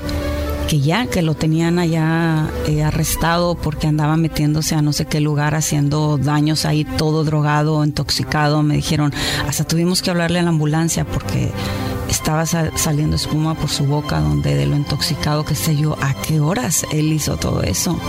que 0.70 0.80
ya, 0.80 1.08
que 1.08 1.22
lo 1.22 1.34
tenían 1.36 1.80
allá 1.80 2.48
eh, 2.66 2.82
arrestado 2.82 3.56
porque 3.56 3.88
andaba 3.88 4.16
metiéndose 4.16 4.74
a 4.74 4.82
no 4.82 4.94
sé 4.94 5.04
qué 5.04 5.20
lugar 5.20 5.54
haciendo 5.54 6.18
daños 6.18 6.64
ahí, 6.64 6.86
todo 6.86 7.26
drogado, 7.26 7.84
intoxicado. 7.84 8.64
Me 8.64 8.76
dijeron, 8.76 9.12
hasta 9.46 9.66
tuvimos 9.66 10.02
que 10.02 10.12
hablarle 10.12 10.40
a 10.40 10.44
la 10.44 10.50
ambulancia 10.50 11.04
porque 11.04 11.52
estaba 12.08 12.46
saliendo 12.46 13.18
espuma 13.18 13.56
por 13.56 13.70
su 13.70 13.86
boca 13.86 14.22
donde 14.22 14.56
de 14.56 14.66
lo 14.66 14.78
intoxicado 14.78 15.44
que 15.44 15.56
sé 15.56 15.76
yo, 15.76 15.98
¿a 16.00 16.14
qué 16.14 16.40
horas 16.40 16.86
él 16.94 17.12
hizo 17.12 17.36
todo 17.36 17.64
eso? 17.64 18.00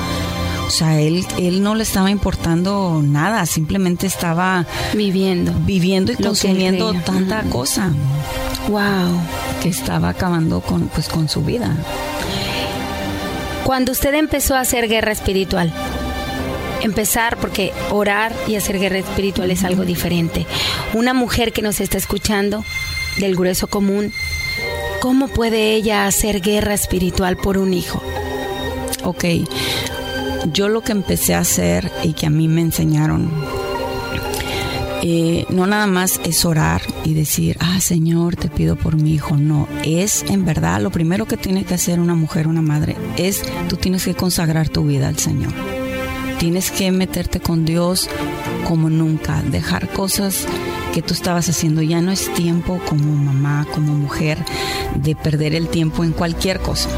O 0.66 0.70
sea, 0.70 1.00
él, 1.00 1.26
él 1.38 1.62
no 1.62 1.74
le 1.74 1.82
estaba 1.82 2.10
importando 2.10 3.02
nada, 3.02 3.44
simplemente 3.46 4.06
estaba 4.06 4.66
viviendo, 4.94 5.52
viviendo 5.64 6.12
y 6.12 6.16
consumiendo 6.16 6.94
tanta 6.94 7.42
cosa. 7.44 7.92
Wow. 8.68 9.20
Que 9.60 9.68
estaba 9.68 10.10
acabando 10.10 10.60
con, 10.60 10.88
pues, 10.88 11.08
con 11.08 11.28
su 11.28 11.42
vida. 11.42 11.76
Cuando 13.64 13.92
usted 13.92 14.14
empezó 14.14 14.56
a 14.56 14.60
hacer 14.60 14.88
guerra 14.88 15.12
espiritual, 15.12 15.72
empezar, 16.82 17.36
porque 17.38 17.72
orar 17.90 18.34
y 18.46 18.56
hacer 18.56 18.78
guerra 18.78 18.98
espiritual 18.98 19.50
es 19.50 19.64
algo 19.64 19.84
diferente. 19.84 20.46
Una 20.94 21.14
mujer 21.14 21.52
que 21.52 21.62
nos 21.62 21.80
está 21.80 21.96
escuchando 21.96 22.64
del 23.18 23.36
grueso 23.36 23.68
común, 23.68 24.12
¿cómo 25.00 25.28
puede 25.28 25.74
ella 25.74 26.06
hacer 26.06 26.40
guerra 26.40 26.74
espiritual 26.74 27.36
por 27.36 27.58
un 27.58 27.72
hijo? 27.72 28.02
Ok, 29.04 29.24
yo 30.52 30.68
lo 30.68 30.82
que 30.82 30.92
empecé 30.92 31.34
a 31.34 31.40
hacer 31.40 31.90
y 32.02 32.12
que 32.12 32.26
a 32.26 32.30
mí 32.30 32.48
me 32.48 32.60
enseñaron, 32.60 33.30
eh, 35.02 35.46
no 35.50 35.66
nada 35.66 35.86
más 35.86 36.20
es 36.24 36.44
orar 36.44 36.82
y 37.04 37.14
decir, 37.14 37.56
ah, 37.60 37.80
Señor, 37.80 38.36
te 38.36 38.48
pido 38.48 38.76
por 38.76 38.96
mi 38.96 39.12
hijo. 39.14 39.36
No, 39.36 39.68
es 39.84 40.24
en 40.28 40.44
verdad 40.44 40.80
lo 40.80 40.90
primero 40.90 41.26
que 41.26 41.36
tiene 41.36 41.64
que 41.64 41.74
hacer 41.74 42.00
una 42.00 42.14
mujer, 42.14 42.46
una 42.46 42.62
madre, 42.62 42.96
es 43.16 43.42
tú 43.68 43.76
tienes 43.76 44.04
que 44.04 44.14
consagrar 44.14 44.68
tu 44.68 44.84
vida 44.84 45.08
al 45.08 45.18
Señor. 45.18 45.52
Tienes 46.38 46.70
que 46.70 46.90
meterte 46.90 47.40
con 47.40 47.64
Dios 47.64 48.08
como 48.66 48.90
nunca, 48.90 49.42
dejar 49.42 49.88
cosas 49.88 50.46
¿Qué 50.92 51.00
tú 51.00 51.14
estabas 51.14 51.48
haciendo? 51.48 51.80
Ya 51.80 52.02
no 52.02 52.12
es 52.12 52.32
tiempo 52.34 52.78
como 52.86 53.14
mamá, 53.16 53.66
como 53.72 53.94
mujer, 53.94 54.44
de 54.94 55.16
perder 55.16 55.54
el 55.54 55.68
tiempo 55.68 56.04
en 56.04 56.12
cualquier 56.12 56.60
cosa. 56.60 56.90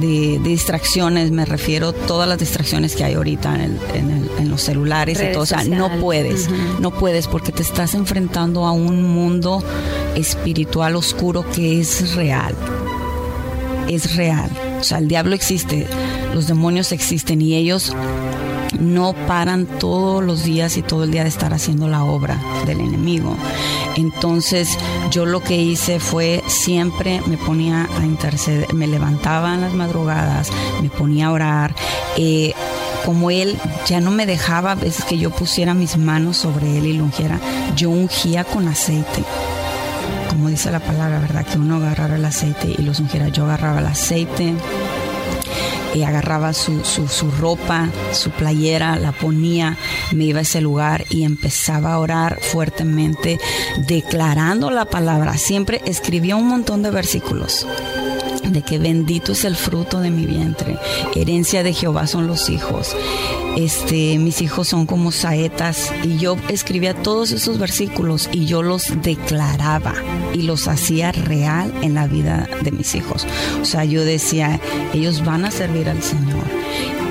De, 0.00 0.40
distracciones, 0.42 1.30
me 1.30 1.44
refiero 1.44 1.92
todas 1.92 2.28
las 2.28 2.38
distracciones 2.38 2.96
que 2.96 3.04
hay 3.04 3.14
ahorita 3.14 3.54
en, 3.62 4.50
los 4.50 4.62
celulares 4.62 5.20
y 5.20 5.32
todo. 5.32 5.42
O 5.42 5.46
sea, 5.46 5.64
no 5.64 6.00
puedes, 6.00 6.48
no 6.80 6.90
puedes 6.90 7.26
porque 7.26 7.50
te 7.50 7.62
estás 7.62 7.94
enfrentando 7.94 8.66
a 8.66 8.72
un 8.72 9.02
mundo 9.02 9.62
espiritual 10.14 10.96
oscuro 10.96 11.44
que 11.50 11.80
es 11.80 12.14
real. 12.14 12.54
Es 13.88 14.16
real. 14.16 14.50
O 14.80 14.84
sea, 14.84 14.98
el 14.98 15.08
diablo 15.08 15.34
existe, 15.34 15.86
los 16.34 16.46
demonios 16.46 16.92
existen 16.92 17.40
y 17.40 17.54
ellos 17.54 17.94
no 18.80 19.14
paran 19.26 19.66
todos 19.66 20.22
los 20.22 20.44
días 20.44 20.76
y 20.76 20.82
todo 20.82 21.04
el 21.04 21.10
día 21.10 21.22
de 21.22 21.28
estar 21.28 21.52
haciendo 21.54 21.88
la 21.88 22.04
obra 22.04 22.40
del 22.66 22.80
enemigo. 22.80 23.36
Entonces 23.96 24.78
yo 25.10 25.26
lo 25.26 25.40
que 25.40 25.56
hice 25.56 26.00
fue 26.00 26.42
siempre 26.46 27.20
me 27.26 27.36
ponía 27.36 27.88
a 27.98 28.04
interceder, 28.04 28.72
me 28.74 28.86
levantaba 28.86 29.54
en 29.54 29.60
las 29.60 29.74
madrugadas, 29.74 30.50
me 30.82 30.90
ponía 30.90 31.26
a 31.26 31.32
orar. 31.32 31.74
Eh, 32.16 32.52
como 33.04 33.30
él 33.30 33.58
ya 33.86 34.00
no 34.00 34.10
me 34.10 34.24
dejaba 34.24 34.72
a 34.72 34.76
veces 34.76 35.04
que 35.04 35.18
yo 35.18 35.30
pusiera 35.30 35.74
mis 35.74 35.98
manos 35.98 36.38
sobre 36.38 36.78
él 36.78 36.86
y 36.86 36.92
lo 36.94 37.04
ungiera, 37.04 37.38
yo 37.76 37.90
ungía 37.90 38.44
con 38.44 38.66
aceite 38.66 39.22
como 40.34 40.48
dice 40.48 40.70
la 40.70 40.80
palabra, 40.80 41.20
¿verdad? 41.20 41.46
Que 41.46 41.58
uno 41.58 41.76
agarrara 41.76 42.16
el 42.16 42.24
aceite 42.24 42.74
y 42.76 42.82
los 42.82 42.98
ungiera. 42.98 43.28
Yo 43.28 43.44
agarraba 43.44 43.78
el 43.78 43.86
aceite, 43.86 44.52
y 45.94 46.02
agarraba 46.02 46.52
su, 46.52 46.84
su, 46.84 47.08
su, 47.08 47.30
ropa, 47.30 47.88
su 48.12 48.30
playera, 48.30 48.96
la 48.96 49.12
ponía, 49.12 49.76
me 50.12 50.24
iba 50.24 50.40
a 50.40 50.42
ese 50.42 50.60
lugar 50.60 51.04
y 51.08 51.24
empezaba 51.24 51.92
a 51.92 51.98
orar 51.98 52.40
fuertemente, 52.40 53.38
declarando 53.86 54.70
la 54.70 54.84
palabra. 54.84 55.38
Siempre 55.38 55.80
escribía 55.86 56.36
un 56.36 56.48
montón 56.48 56.82
de 56.82 56.90
versículos 56.90 57.66
de 58.54 58.62
que 58.62 58.78
bendito 58.78 59.32
es 59.32 59.44
el 59.44 59.56
fruto 59.56 60.00
de 60.00 60.10
mi 60.10 60.24
vientre, 60.24 60.78
herencia 61.14 61.62
de 61.62 61.74
Jehová 61.74 62.06
son 62.06 62.26
los 62.26 62.48
hijos. 62.48 62.96
Este, 63.56 64.18
mis 64.18 64.40
hijos 64.42 64.68
son 64.68 64.86
como 64.86 65.12
saetas 65.12 65.92
y 66.02 66.16
yo 66.16 66.36
escribía 66.48 66.94
todos 66.94 67.32
esos 67.32 67.58
versículos 67.58 68.28
y 68.32 68.46
yo 68.46 68.62
los 68.62 69.02
declaraba 69.02 69.94
y 70.32 70.42
los 70.42 70.66
hacía 70.68 71.12
real 71.12 71.72
en 71.82 71.94
la 71.94 72.06
vida 72.06 72.48
de 72.62 72.72
mis 72.72 72.94
hijos. 72.94 73.26
O 73.60 73.64
sea, 73.64 73.84
yo 73.84 74.04
decía, 74.04 74.60
ellos 74.92 75.24
van 75.24 75.44
a 75.44 75.50
servir 75.50 75.88
al 75.88 76.02
Señor 76.02 76.63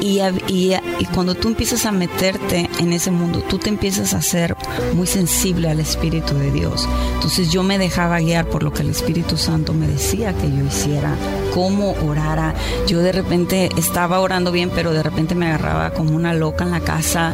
y, 0.04 0.72
cuando 1.14 1.36
tú 1.36 1.48
empiezas 1.48 1.86
a 1.86 1.92
meterte 1.92 2.70
en 2.80 2.92
ese 2.92 3.10
mundo, 3.12 3.42
tú 3.48 3.58
te 3.58 3.70
empiezas 3.70 4.14
a 4.14 4.22
ser 4.22 4.56
muy 4.94 5.08
sensible 5.08 5.70
al 5.70 5.80
Espíritu 5.80 6.34
de 6.36 6.52
Dios. 6.52 6.88
Entonces 7.16 7.52
yo 7.52 7.64
me 7.64 7.78
dejaba 7.78 8.20
guiar 8.20 8.46
por 8.46 8.64
lo 8.64 8.74
que 8.74 8.82
el 8.82 8.90
Espíritu 8.90 9.38
Santo 9.38 9.74
me 9.74 9.88
decía 9.88 10.34
que 10.34 10.50
yo 10.50 10.66
hiciera, 10.66 11.16
cómo 11.54 11.96
orara. 12.06 12.54
Yo 12.88 13.00
de 13.00 13.14
repente 13.14 13.70
estaba 13.78 14.20
orando 14.20 14.52
bien, 14.52 14.72
pero 14.74 14.92
de 14.92 15.04
repente 15.04 15.36
me 15.36 15.48
agarraba 15.48 15.92
como 15.92 16.16
una 16.16 16.34
loca 16.34 16.66
en 16.66 16.72
la 16.72 16.82
casa. 16.82 17.34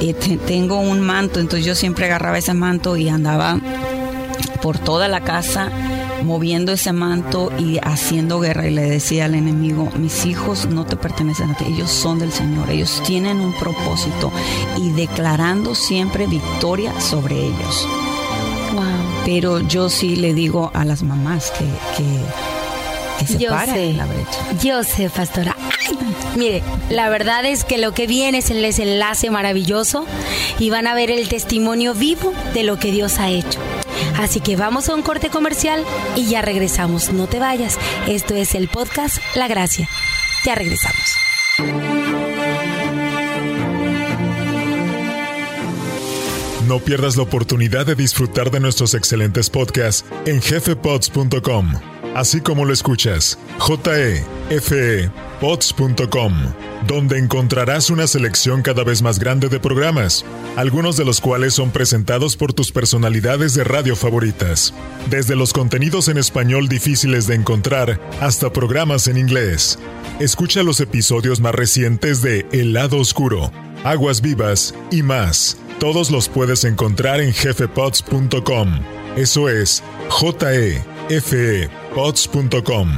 Eh, 0.00 0.14
tengo 0.46 0.80
un 0.80 1.00
manto, 1.00 1.38
entonces 1.38 1.64
yo 1.64 1.74
siempre 1.74 2.06
agarraba 2.06 2.38
ese 2.38 2.54
manto 2.54 2.96
y 2.96 3.08
andaba 3.08 3.60
por 4.62 4.78
toda 4.78 5.08
la 5.08 5.20
casa 5.20 5.70
moviendo 6.22 6.72
ese 6.72 6.92
manto 6.92 7.52
y 7.58 7.78
haciendo 7.82 8.40
guerra 8.40 8.66
y 8.66 8.70
le 8.70 8.82
decía 8.82 9.26
al 9.26 9.34
enemigo, 9.34 9.88
mis 9.96 10.26
hijos 10.26 10.66
no 10.66 10.84
te 10.84 10.96
pertenecen 10.96 11.50
a 11.50 11.56
ti, 11.56 11.64
ellos 11.68 11.90
son 11.90 12.18
del 12.18 12.32
Señor, 12.32 12.70
ellos 12.70 13.02
tienen 13.06 13.40
un 13.40 13.52
propósito 13.54 14.30
y 14.76 14.90
declarando 14.90 15.74
siempre 15.74 16.26
victoria 16.26 16.98
sobre 17.00 17.36
ellos. 17.36 17.86
Pero 19.24 19.60
yo 19.60 19.90
sí 19.90 20.16
le 20.16 20.34
digo 20.34 20.70
a 20.74 20.84
las 20.84 21.02
mamás 21.02 21.52
que, 21.52 21.66
que, 21.96 23.26
se 23.26 23.38
yo 23.38 23.50
sé, 23.66 23.92
la 23.92 24.06
brecha. 24.06 24.38
Yo 24.62 24.82
sé, 24.82 25.10
pastora. 25.10 25.54
Mire, 26.36 26.62
la 26.88 27.08
verdad 27.08 27.44
es 27.44 27.64
que 27.64 27.76
lo 27.76 27.92
que 27.92 28.06
viene 28.06 28.38
es 28.38 28.50
el 28.50 28.62
desenlace 28.62 29.30
maravilloso 29.30 30.06
y 30.58 30.70
van 30.70 30.86
a 30.86 30.94
ver 30.94 31.10
el 31.10 31.28
testimonio 31.28 31.94
vivo 31.94 32.32
de 32.54 32.62
lo 32.62 32.78
que 32.78 32.92
Dios 32.92 33.18
ha 33.18 33.28
hecho. 33.28 33.60
Así 34.18 34.40
que 34.40 34.56
vamos 34.56 34.88
a 34.88 34.94
un 34.94 35.02
corte 35.02 35.30
comercial 35.30 35.84
y 36.16 36.26
ya 36.26 36.42
regresamos. 36.42 37.12
No 37.12 37.26
te 37.26 37.38
vayas. 37.38 37.78
Esto 38.08 38.34
es 38.34 38.54
el 38.54 38.68
podcast 38.68 39.18
La 39.34 39.48
Gracia. 39.48 39.88
Ya 40.44 40.54
regresamos. 40.54 41.16
No 46.70 46.78
pierdas 46.78 47.16
la 47.16 47.24
oportunidad 47.24 47.84
de 47.84 47.96
disfrutar 47.96 48.52
de 48.52 48.60
nuestros 48.60 48.94
excelentes 48.94 49.50
podcasts 49.50 50.04
en 50.24 50.40
jefepods.com, 50.40 51.72
así 52.14 52.40
como 52.40 52.64
lo 52.64 52.72
escuchas, 52.72 53.38
J-E-F-E 53.58 55.10
pods.com, 55.40 56.34
donde 56.86 57.18
encontrarás 57.18 57.88
una 57.90 58.06
selección 58.06 58.60
cada 58.62 58.84
vez 58.84 59.00
más 59.02 59.18
grande 59.18 59.48
de 59.48 59.58
programas, 59.58 60.24
algunos 60.56 60.96
de 60.98 61.04
los 61.06 61.20
cuales 61.20 61.54
son 61.54 61.70
presentados 61.70 62.36
por 62.36 62.52
tus 62.52 62.70
personalidades 62.70 63.54
de 63.54 63.64
radio 63.64 63.96
favoritas, 63.96 64.74
desde 65.08 65.34
los 65.34 65.52
contenidos 65.52 66.08
en 66.08 66.18
español 66.18 66.68
difíciles 66.68 67.26
de 67.26 67.34
encontrar 67.36 67.98
hasta 68.20 68.52
programas 68.52 69.08
en 69.08 69.16
inglés. 69.16 69.78
Escucha 70.20 70.62
los 70.62 70.80
episodios 70.80 71.40
más 71.40 71.54
recientes 71.54 72.20
de 72.20 72.46
El 72.52 72.74
lado 72.74 72.98
oscuro, 72.98 73.50
Aguas 73.82 74.20
vivas 74.20 74.74
y 74.90 75.02
más. 75.02 75.56
Todos 75.78 76.10
los 76.10 76.28
puedes 76.28 76.64
encontrar 76.64 77.22
en 77.22 77.32
jefepods.com. 77.32 78.80
Eso 79.16 79.48
es 79.48 79.82
j 80.10 80.46
e 81.10 81.16
f 81.16 81.64
e 81.64 81.68
pods.com 81.92 82.88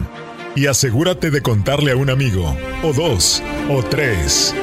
y 0.55 0.67
asegúrate 0.67 1.31
de 1.31 1.41
contarle 1.41 1.93
a 1.93 1.97
un 1.97 2.11
amigo, 2.11 2.55
o 2.83 2.93
dos, 2.93 3.43
o 3.71 3.83
tres. 3.83 4.55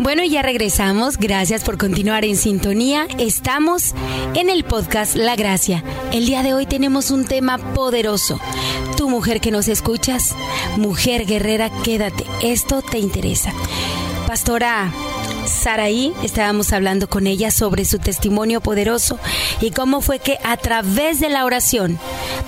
Bueno, 0.00 0.24
ya 0.24 0.42
regresamos. 0.42 1.16
Gracias 1.16 1.62
por 1.62 1.78
continuar 1.78 2.24
en 2.24 2.36
sintonía. 2.36 3.06
Estamos 3.18 3.94
en 4.34 4.50
el 4.50 4.64
podcast 4.64 5.14
La 5.14 5.36
Gracia. 5.36 5.84
El 6.12 6.26
día 6.26 6.42
de 6.42 6.54
hoy 6.54 6.66
tenemos 6.66 7.12
un 7.12 7.24
tema 7.24 7.58
poderoso. 7.72 8.40
Tu 8.96 9.08
mujer 9.08 9.40
que 9.40 9.52
nos 9.52 9.68
escuchas, 9.68 10.34
mujer 10.76 11.24
guerrera, 11.24 11.70
quédate. 11.84 12.26
Esto 12.42 12.82
te 12.82 12.98
interesa. 12.98 13.52
Pastora 14.26 14.92
Saraí, 15.46 16.12
estábamos 16.22 16.72
hablando 16.72 17.08
con 17.08 17.26
ella 17.26 17.50
sobre 17.50 17.84
su 17.84 17.98
testimonio 17.98 18.60
poderoso 18.60 19.18
y 19.60 19.70
cómo 19.70 20.00
fue 20.00 20.18
que 20.18 20.38
a 20.44 20.56
través 20.56 21.20
de 21.20 21.28
la 21.28 21.44
oración, 21.44 21.98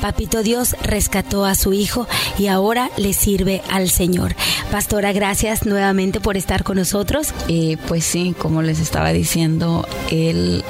Papito 0.00 0.42
Dios 0.42 0.76
rescató 0.82 1.44
a 1.44 1.54
su 1.54 1.72
hijo 1.72 2.06
y 2.38 2.46
ahora 2.46 2.90
le 2.96 3.12
sirve 3.12 3.62
al 3.70 3.90
Señor. 3.90 4.34
Pastora, 4.70 5.12
gracias 5.12 5.66
nuevamente 5.66 6.20
por 6.20 6.36
estar 6.36 6.64
con 6.64 6.76
nosotros. 6.76 7.32
Eh, 7.48 7.76
pues 7.88 8.04
sí, 8.04 8.34
como 8.38 8.62
les 8.62 8.80
estaba 8.80 9.12
diciendo, 9.12 9.86
él 10.10 10.64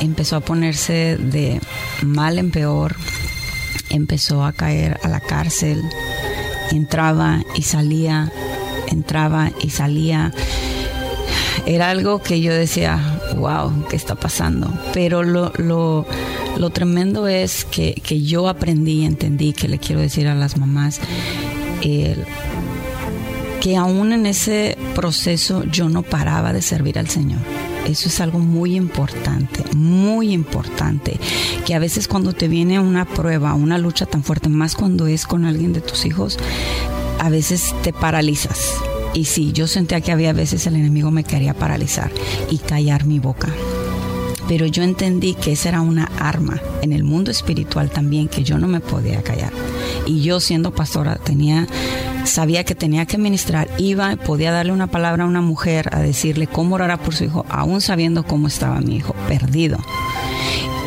empezó 0.00 0.36
a 0.36 0.40
ponerse 0.40 1.16
de 1.18 1.60
mal 2.02 2.38
en 2.38 2.50
peor, 2.50 2.96
empezó 3.88 4.44
a 4.44 4.52
caer 4.52 4.98
a 5.02 5.08
la 5.08 5.20
cárcel, 5.20 5.82
entraba 6.70 7.42
y 7.54 7.62
salía, 7.62 8.32
entraba 8.88 9.50
y 9.60 9.70
salía 9.70 10.32
era 11.66 11.90
algo 11.90 12.22
que 12.22 12.40
yo 12.40 12.52
decía, 12.52 13.20
wow, 13.36 13.86
¿qué 13.88 13.96
está 13.96 14.14
pasando? 14.14 14.72
Pero 14.92 15.22
lo, 15.22 15.52
lo, 15.56 16.06
lo 16.56 16.70
tremendo 16.70 17.28
es 17.28 17.64
que, 17.64 17.94
que, 17.94 18.22
yo 18.22 18.48
aprendí, 18.48 19.04
entendí, 19.04 19.52
que 19.52 19.68
le 19.68 19.78
quiero 19.78 20.00
decir 20.00 20.28
a 20.28 20.34
las 20.34 20.56
mamás, 20.56 21.00
que 21.80 23.76
aún 23.76 24.12
en 24.12 24.26
ese 24.26 24.76
proceso 24.94 25.64
yo 25.64 25.88
no 25.88 26.02
paraba 26.02 26.52
de 26.52 26.62
servir 26.62 26.98
al 26.98 27.08
Señor. 27.08 27.40
Eso 27.86 28.08
es 28.08 28.20
algo 28.20 28.38
muy 28.38 28.76
importante, 28.76 29.64
muy 29.74 30.32
importante, 30.32 31.18
que 31.66 31.74
a 31.74 31.80
veces 31.80 32.06
cuando 32.06 32.32
te 32.32 32.46
viene 32.46 32.78
una 32.78 33.04
prueba, 33.04 33.54
una 33.54 33.78
lucha 33.78 34.06
tan 34.06 34.22
fuerte, 34.22 34.48
más 34.48 34.76
cuando 34.76 35.06
es 35.06 35.26
con 35.26 35.44
alguien 35.44 35.72
de 35.72 35.80
tus 35.80 36.04
hijos, 36.06 36.38
a 37.18 37.28
veces 37.28 37.74
te 37.82 37.92
paralizas 37.92 38.76
y 39.14 39.24
sí, 39.24 39.52
yo 39.52 39.66
sentía 39.66 40.00
que 40.00 40.12
había 40.12 40.32
veces 40.32 40.66
el 40.66 40.76
enemigo 40.76 41.10
me 41.10 41.24
quería 41.24 41.54
paralizar 41.54 42.10
y 42.50 42.58
callar 42.58 43.04
mi 43.04 43.18
boca. 43.18 43.48
Pero 44.48 44.66
yo 44.66 44.82
entendí 44.82 45.34
que 45.34 45.52
esa 45.52 45.70
era 45.70 45.80
una 45.80 46.10
arma 46.18 46.60
en 46.82 46.92
el 46.92 47.04
mundo 47.04 47.30
espiritual 47.30 47.90
también 47.90 48.28
que 48.28 48.42
yo 48.42 48.58
no 48.58 48.68
me 48.68 48.80
podía 48.80 49.22
callar. 49.22 49.52
Y 50.06 50.22
yo 50.22 50.40
siendo 50.40 50.74
pastora 50.74 51.16
tenía 51.16 51.66
sabía 52.24 52.64
que 52.64 52.74
tenía 52.74 53.06
que 53.06 53.18
ministrar, 53.18 53.68
iba, 53.78 54.16
podía 54.16 54.52
darle 54.52 54.72
una 54.72 54.86
palabra 54.86 55.24
a 55.24 55.26
una 55.26 55.40
mujer, 55.40 55.88
a 55.92 56.00
decirle 56.00 56.46
cómo 56.46 56.76
orará 56.76 56.96
por 56.96 57.14
su 57.14 57.24
hijo, 57.24 57.44
aún 57.48 57.80
sabiendo 57.80 58.22
cómo 58.24 58.46
estaba 58.46 58.80
mi 58.80 58.96
hijo, 58.96 59.14
perdido. 59.28 59.78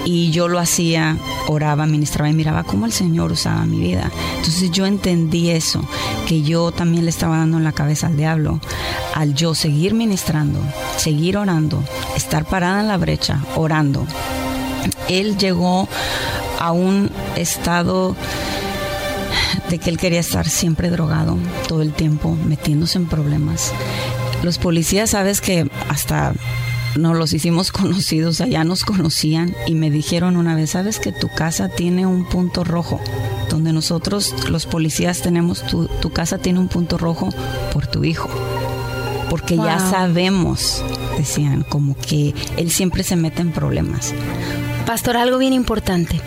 y 0.05 0.29
yo 0.29 0.47
lo 0.47 0.59
hacía, 0.59 1.17
oraba, 1.47 1.87
ministraba 1.87 2.29
y 2.29 2.33
miraba 2.33 2.63
cómo 2.63 2.85
el 2.85 2.91
Señor 2.91 3.31
usaba 3.31 3.65
mi 3.65 3.79
vida. 3.79 4.11
Entonces 4.37 4.69
yo 4.71 4.85
entendí 4.85 5.49
eso, 5.49 5.83
que 6.25 6.41
yo 6.41 6.71
también 6.71 7.05
le 7.05 7.09
estaba 7.09 7.37
dando 7.37 7.57
en 7.57 7.63
la 7.63 7.71
cabeza 7.71 8.07
al 8.07 8.17
diablo, 8.17 8.59
al 9.13 9.33
yo 9.33 9.53
seguir 9.55 9.93
ministrando, 9.93 10.59
seguir 10.97 11.37
orando, 11.37 11.83
estar 12.15 12.45
parada 12.45 12.81
en 12.81 12.87
la 12.87 12.97
brecha, 12.97 13.39
orando. 13.55 14.05
Él 15.07 15.37
llegó 15.37 15.87
a 16.59 16.71
un 16.71 17.11
estado 17.35 18.15
de 19.69 19.79
que 19.79 19.89
él 19.89 19.97
quería 19.97 20.19
estar 20.19 20.47
siempre 20.47 20.89
drogado 20.89 21.37
todo 21.67 21.81
el 21.81 21.93
tiempo, 21.93 22.35
metiéndose 22.45 22.97
en 22.97 23.05
problemas. 23.05 23.71
Los 24.43 24.57
policías, 24.57 25.11
sabes 25.11 25.41
que 25.41 25.69
hasta 25.89 26.33
nos 26.97 27.17
los 27.17 27.33
hicimos 27.33 27.71
conocidos, 27.71 28.41
allá 28.41 28.63
nos 28.63 28.83
conocían 28.83 29.55
y 29.67 29.75
me 29.75 29.89
dijeron 29.89 30.37
una 30.37 30.55
vez, 30.55 30.71
sabes 30.71 30.99
que 30.99 31.11
tu 31.11 31.29
casa 31.29 31.69
tiene 31.69 32.05
un 32.05 32.25
punto 32.25 32.63
rojo, 32.63 32.99
donde 33.49 33.73
nosotros 33.73 34.33
los 34.49 34.65
policías 34.65 35.21
tenemos, 35.21 35.65
tu, 35.65 35.87
casa 36.11 36.37
tiene 36.37 36.59
un 36.59 36.67
punto 36.67 36.97
rojo 36.97 37.29
por 37.73 37.87
tu 37.87 38.03
hijo, 38.03 38.29
porque 39.29 39.57
ya 39.57 39.79
sabemos, 39.79 40.83
decían, 41.17 41.63
como 41.63 41.97
que 41.97 42.33
él 42.57 42.71
siempre 42.71 43.03
se 43.03 43.15
mete 43.15 43.41
en 43.41 43.51
problemas. 43.51 44.13
Pastor, 44.85 45.17
algo 45.17 45.37
bien 45.37 45.53
importante. 45.53 46.21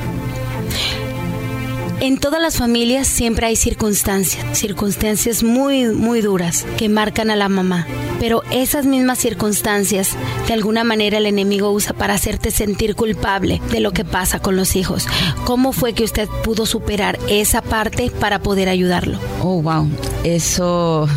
En 2.01 2.19
todas 2.19 2.41
las 2.41 2.57
familias 2.57 3.09
siempre 3.09 3.49
hay 3.49 3.57
circunstancias, 3.57 4.57
circunstancias 4.57 5.43
muy, 5.43 5.87
muy 5.89 6.21
duras 6.21 6.65
que 6.77 6.89
marcan 6.89 7.29
a 7.29 7.35
la 7.35 7.49
mamá. 7.49 7.89
Pero 8.21 8.45
esas 8.53 8.87
mismas 8.87 9.19
circunstancias, 9.19 10.17
de 10.47 10.55
alguna 10.55 10.85
manera 10.85 11.19
el 11.19 11.27
enemigo 11.27 11.73
usa 11.73 11.95
para 11.95 12.15
hacerte 12.15 12.53
sentir 12.53 12.95
culpable 12.95 13.61
de 13.73 13.81
lo 13.81 13.91
que 13.91 14.05
pasa 14.05 14.39
con 14.39 14.55
los 14.55 14.77
hijos. 14.77 15.07
¿Cómo 15.45 15.73
fue 15.73 15.93
que 15.93 16.05
usted 16.05 16.29
pudo 16.45 16.67
superar 16.67 17.19
esa 17.29 17.63
parte 17.63 18.13
para 18.21 18.39
poder 18.39 18.69
ayudarlo? 18.69 19.19
Oh, 19.43 19.61
wow. 19.61 19.89
Eso, 20.23 21.09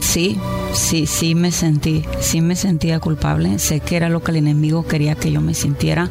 sí, 0.00 0.38
sí, 0.72 1.06
sí 1.06 1.34
me 1.34 1.50
sentí, 1.50 2.04
sí 2.20 2.40
me 2.40 2.54
sentía 2.54 3.00
culpable. 3.00 3.58
Sé 3.58 3.80
que 3.80 3.96
era 3.96 4.08
lo 4.08 4.22
que 4.22 4.30
el 4.30 4.36
enemigo 4.36 4.86
quería 4.86 5.16
que 5.16 5.32
yo 5.32 5.40
me 5.40 5.54
sintiera 5.54 6.08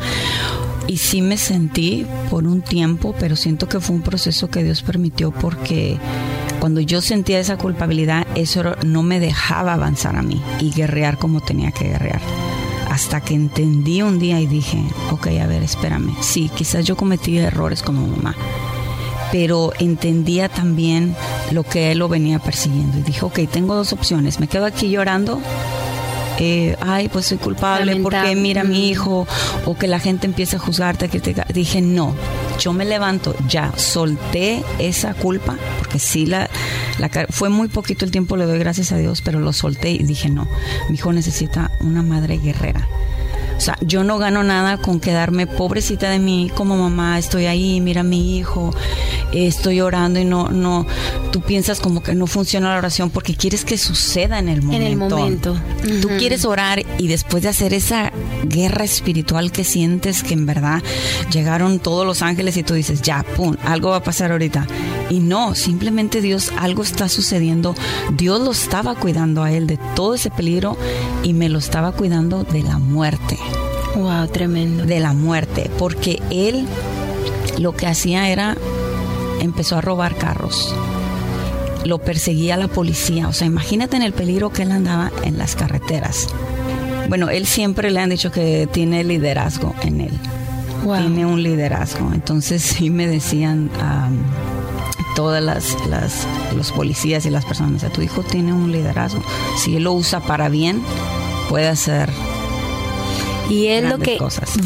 y 0.88 0.98
sí 0.98 1.22
me 1.22 1.38
sentí 1.38 2.06
por 2.30 2.46
un 2.46 2.62
tiempo, 2.62 3.16
pero 3.20 3.36
siento 3.36 3.68
que 3.68 3.80
fue 3.80 3.96
un 3.96 4.02
proceso 4.02 4.50
que 4.50 4.64
Dios 4.64 4.82
permitió 4.84 5.32
porque 5.32 5.98
cuando 6.60 6.82
yo 6.82 7.02
sentía 7.02 7.40
esa 7.40 7.58
culpabilidad, 7.58 8.26
eso 8.36 8.76
no 8.86 9.04
me 9.04 9.20
dejaba 9.20 9.74
avanzar 9.74 10.16
a 10.16 10.22
mí 10.22 10.42
y 10.60 10.72
guerrear 10.72 11.18
como 11.18 11.42
tenía 11.42 11.72
que 11.72 11.90
guerrear. 11.90 12.22
Hasta 12.90 13.20
que 13.22 13.34
entendí 13.34 14.02
un 14.02 14.20
día 14.20 14.40
y 14.40 14.48
dije, 14.48 14.82
ok, 15.12 15.28
a 15.42 15.48
ver, 15.48 15.64
espérame. 15.64 16.16
Sí, 16.22 16.50
quizás 16.56 16.86
yo 16.86 16.96
cometí 16.96 17.38
errores 17.38 17.82
como 17.82 18.08
mamá, 18.08 18.36
pero 19.32 19.74
entendía 19.80 20.50
también 20.50 21.16
lo 21.52 21.64
que 21.64 21.92
él 21.92 22.00
lo 22.00 22.08
venía 22.08 22.40
persiguiendo. 22.40 23.00
Y 23.00 23.02
dije, 23.02 23.26
ok, 23.26 23.40
tengo 23.52 23.76
dos 23.76 23.92
opciones. 23.92 24.40
Me 24.40 24.48
quedo 24.48 24.66
aquí 24.66 24.90
llorando 24.90 25.42
eh, 26.40 26.78
ay, 26.82 27.10
pues 27.10 27.26
soy 27.26 27.38
culpable 27.38 27.96
porque 27.98 28.36
mira 28.36 28.62
a 28.62 28.64
mi 28.64 28.90
hijo, 28.90 29.28
o 29.66 29.78
que 29.78 29.88
la 29.88 30.00
gente 30.00 30.28
empieza 30.28 30.58
a 30.58 30.60
juzgarte, 30.60 31.10
que 31.10 31.20
te... 31.20 31.36
dije, 31.54 31.82
no, 31.82 32.16
yo 32.60 32.74
me 32.74 32.86
levanto, 32.86 33.36
ya 33.48 33.72
solté 33.78 34.64
esa 34.80 35.14
culpa, 35.14 35.56
porque 35.80 36.00
sí 36.00 36.26
la, 36.26 36.50
la, 37.00 37.10
fue 37.30 37.50
muy 37.50 37.68
poquito 37.68 38.06
el 38.06 38.12
tiempo, 38.12 38.38
le 38.38 38.46
doy 38.46 38.60
gracias 38.60 38.92
a 38.92 38.98
Dios, 38.98 39.22
pero 39.22 39.40
lo 39.40 39.54
solté 39.54 39.92
y 39.92 40.04
dije, 40.04 40.30
no, 40.30 40.48
mi 40.90 40.96
hijo 40.96 41.14
necesita 41.14 41.72
una 41.80 42.02
madre 42.02 42.38
guerrera. 42.38 42.88
O 43.58 43.62
sea, 43.62 43.78
yo 43.82 44.04
no 44.04 44.18
gano 44.18 44.44
nada 44.44 44.78
con 44.78 45.00
quedarme 45.00 45.48
pobrecita 45.48 46.10
de 46.10 46.20
mí 46.20 46.52
como 46.54 46.78
mamá, 46.78 47.18
estoy 47.18 47.46
ahí, 47.46 47.80
mira 47.82 48.02
a 48.02 48.04
mi 48.04 48.38
hijo, 48.38 48.74
estoy 49.32 49.82
orando 49.82 50.20
y 50.20 50.26
no, 50.26 50.50
no, 50.50 50.86
tú 51.32 51.42
piensas 51.42 51.80
como 51.80 52.04
que 52.04 52.14
no 52.14 52.28
funciona 52.28 52.72
la 52.72 52.78
oración 52.78 53.10
porque 53.10 53.36
quieres 53.36 53.66
que 53.66 53.78
suceda 53.78 54.40
en 54.40 54.50
el 54.50 54.62
momento. 54.62 54.86
En 54.86 54.92
el 54.92 54.98
momento. 54.98 55.58
Tú 56.02 56.10
quieres 56.18 56.46
orar 56.46 56.84
y 56.98 57.08
después 57.08 57.44
de 57.44 57.50
hacer 57.50 57.74
esa 57.74 58.12
guerra 58.44 58.84
espiritual 58.84 59.52
que 59.52 59.64
sientes 59.64 60.24
que 60.24 60.34
en 60.34 60.46
verdad 60.46 60.84
llegaron 61.32 61.80
todos 61.80 62.06
los 62.06 62.22
ángeles 62.22 62.58
y 62.58 62.64
tú 62.64 62.74
dices, 62.74 63.02
ya, 63.02 63.24
pum, 63.24 63.56
algo 63.64 63.90
va 63.90 63.98
a 63.98 64.04
pasar 64.04 64.32
ahorita. 64.32 64.68
Y 65.10 65.20
no, 65.20 65.54
simplemente 65.56 66.22
Dios, 66.22 66.52
algo 66.58 66.84
está 66.84 67.10
sucediendo. 67.10 67.76
Dios 68.14 68.42
lo 68.42 68.52
estaba 68.52 68.96
cuidando 68.96 69.44
a 69.44 69.52
él 69.52 69.68
de 69.68 69.78
todo 69.96 70.16
ese 70.16 70.32
peligro 70.32 70.78
y 71.24 71.34
me 71.34 71.50
lo 71.50 71.60
estaba 71.60 71.92
cuidando 71.92 72.44
de 72.44 72.64
la 72.64 72.80
muerte. 72.80 73.38
Wow, 73.96 74.28
tremendo. 74.28 74.86
De 74.86 75.00
la 75.00 75.14
muerte, 75.14 75.70
porque 75.78 76.22
él 76.30 76.66
lo 77.60 77.76
que 77.76 77.88
hacía 77.88 78.30
era 78.30 78.58
empezó 79.42 79.78
a 79.78 79.82
robar 79.82 80.16
carros. 80.16 80.74
Lo 81.86 82.00
perseguía 82.00 82.58
la 82.58 82.68
policía. 82.68 83.28
O 83.28 83.34
sea, 83.34 83.48
imagínate 83.48 83.96
en 83.96 84.02
el 84.02 84.12
peligro 84.12 84.52
que 84.52 84.64
él 84.64 84.72
andaba 84.72 85.12
en 85.24 85.38
las 85.38 85.56
carreteras. 85.56 86.28
Bueno, 87.08 87.30
él 87.30 87.46
siempre 87.46 87.92
le 87.92 88.00
han 88.00 88.10
dicho 88.10 88.32
que 88.32 88.68
tiene 88.72 89.04
liderazgo 89.04 89.76
en 89.84 90.02
él. 90.02 90.20
Tiene 90.84 91.26
un 91.26 91.42
liderazgo. 91.42 92.12
Entonces 92.14 92.62
sí 92.64 92.90
me 92.90 93.08
decían 93.08 93.70
todas 95.16 95.42
las, 95.42 95.76
los 96.56 96.72
policías 96.72 97.26
y 97.26 97.32
las 97.32 97.46
personas, 97.46 97.92
tu 97.92 98.02
hijo 98.02 98.22
tiene 98.22 98.54
un 98.54 98.72
liderazgo. 98.72 99.24
Si 99.58 99.76
él 99.76 99.84
lo 99.84 99.94
usa 99.94 100.20
para 100.20 100.50
bien, 100.50 100.84
puede 101.50 101.68
hacer 101.68 102.10
y 103.50 103.68
es 103.68 103.84
lo 103.84 104.00
que 104.00 104.18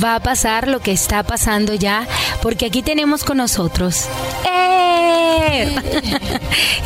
va 0.04 0.16
a 0.16 0.20
pasar, 0.22 0.68
lo 0.68 0.80
que 0.80 0.92
está 0.92 1.24
pasando 1.24 1.74
ya, 1.74 2.08
porque 2.42 2.66
aquí 2.66 2.82
tenemos 2.82 3.24
con 3.24 3.38
nosotros 3.38 4.06
¡Eh! 4.50 5.76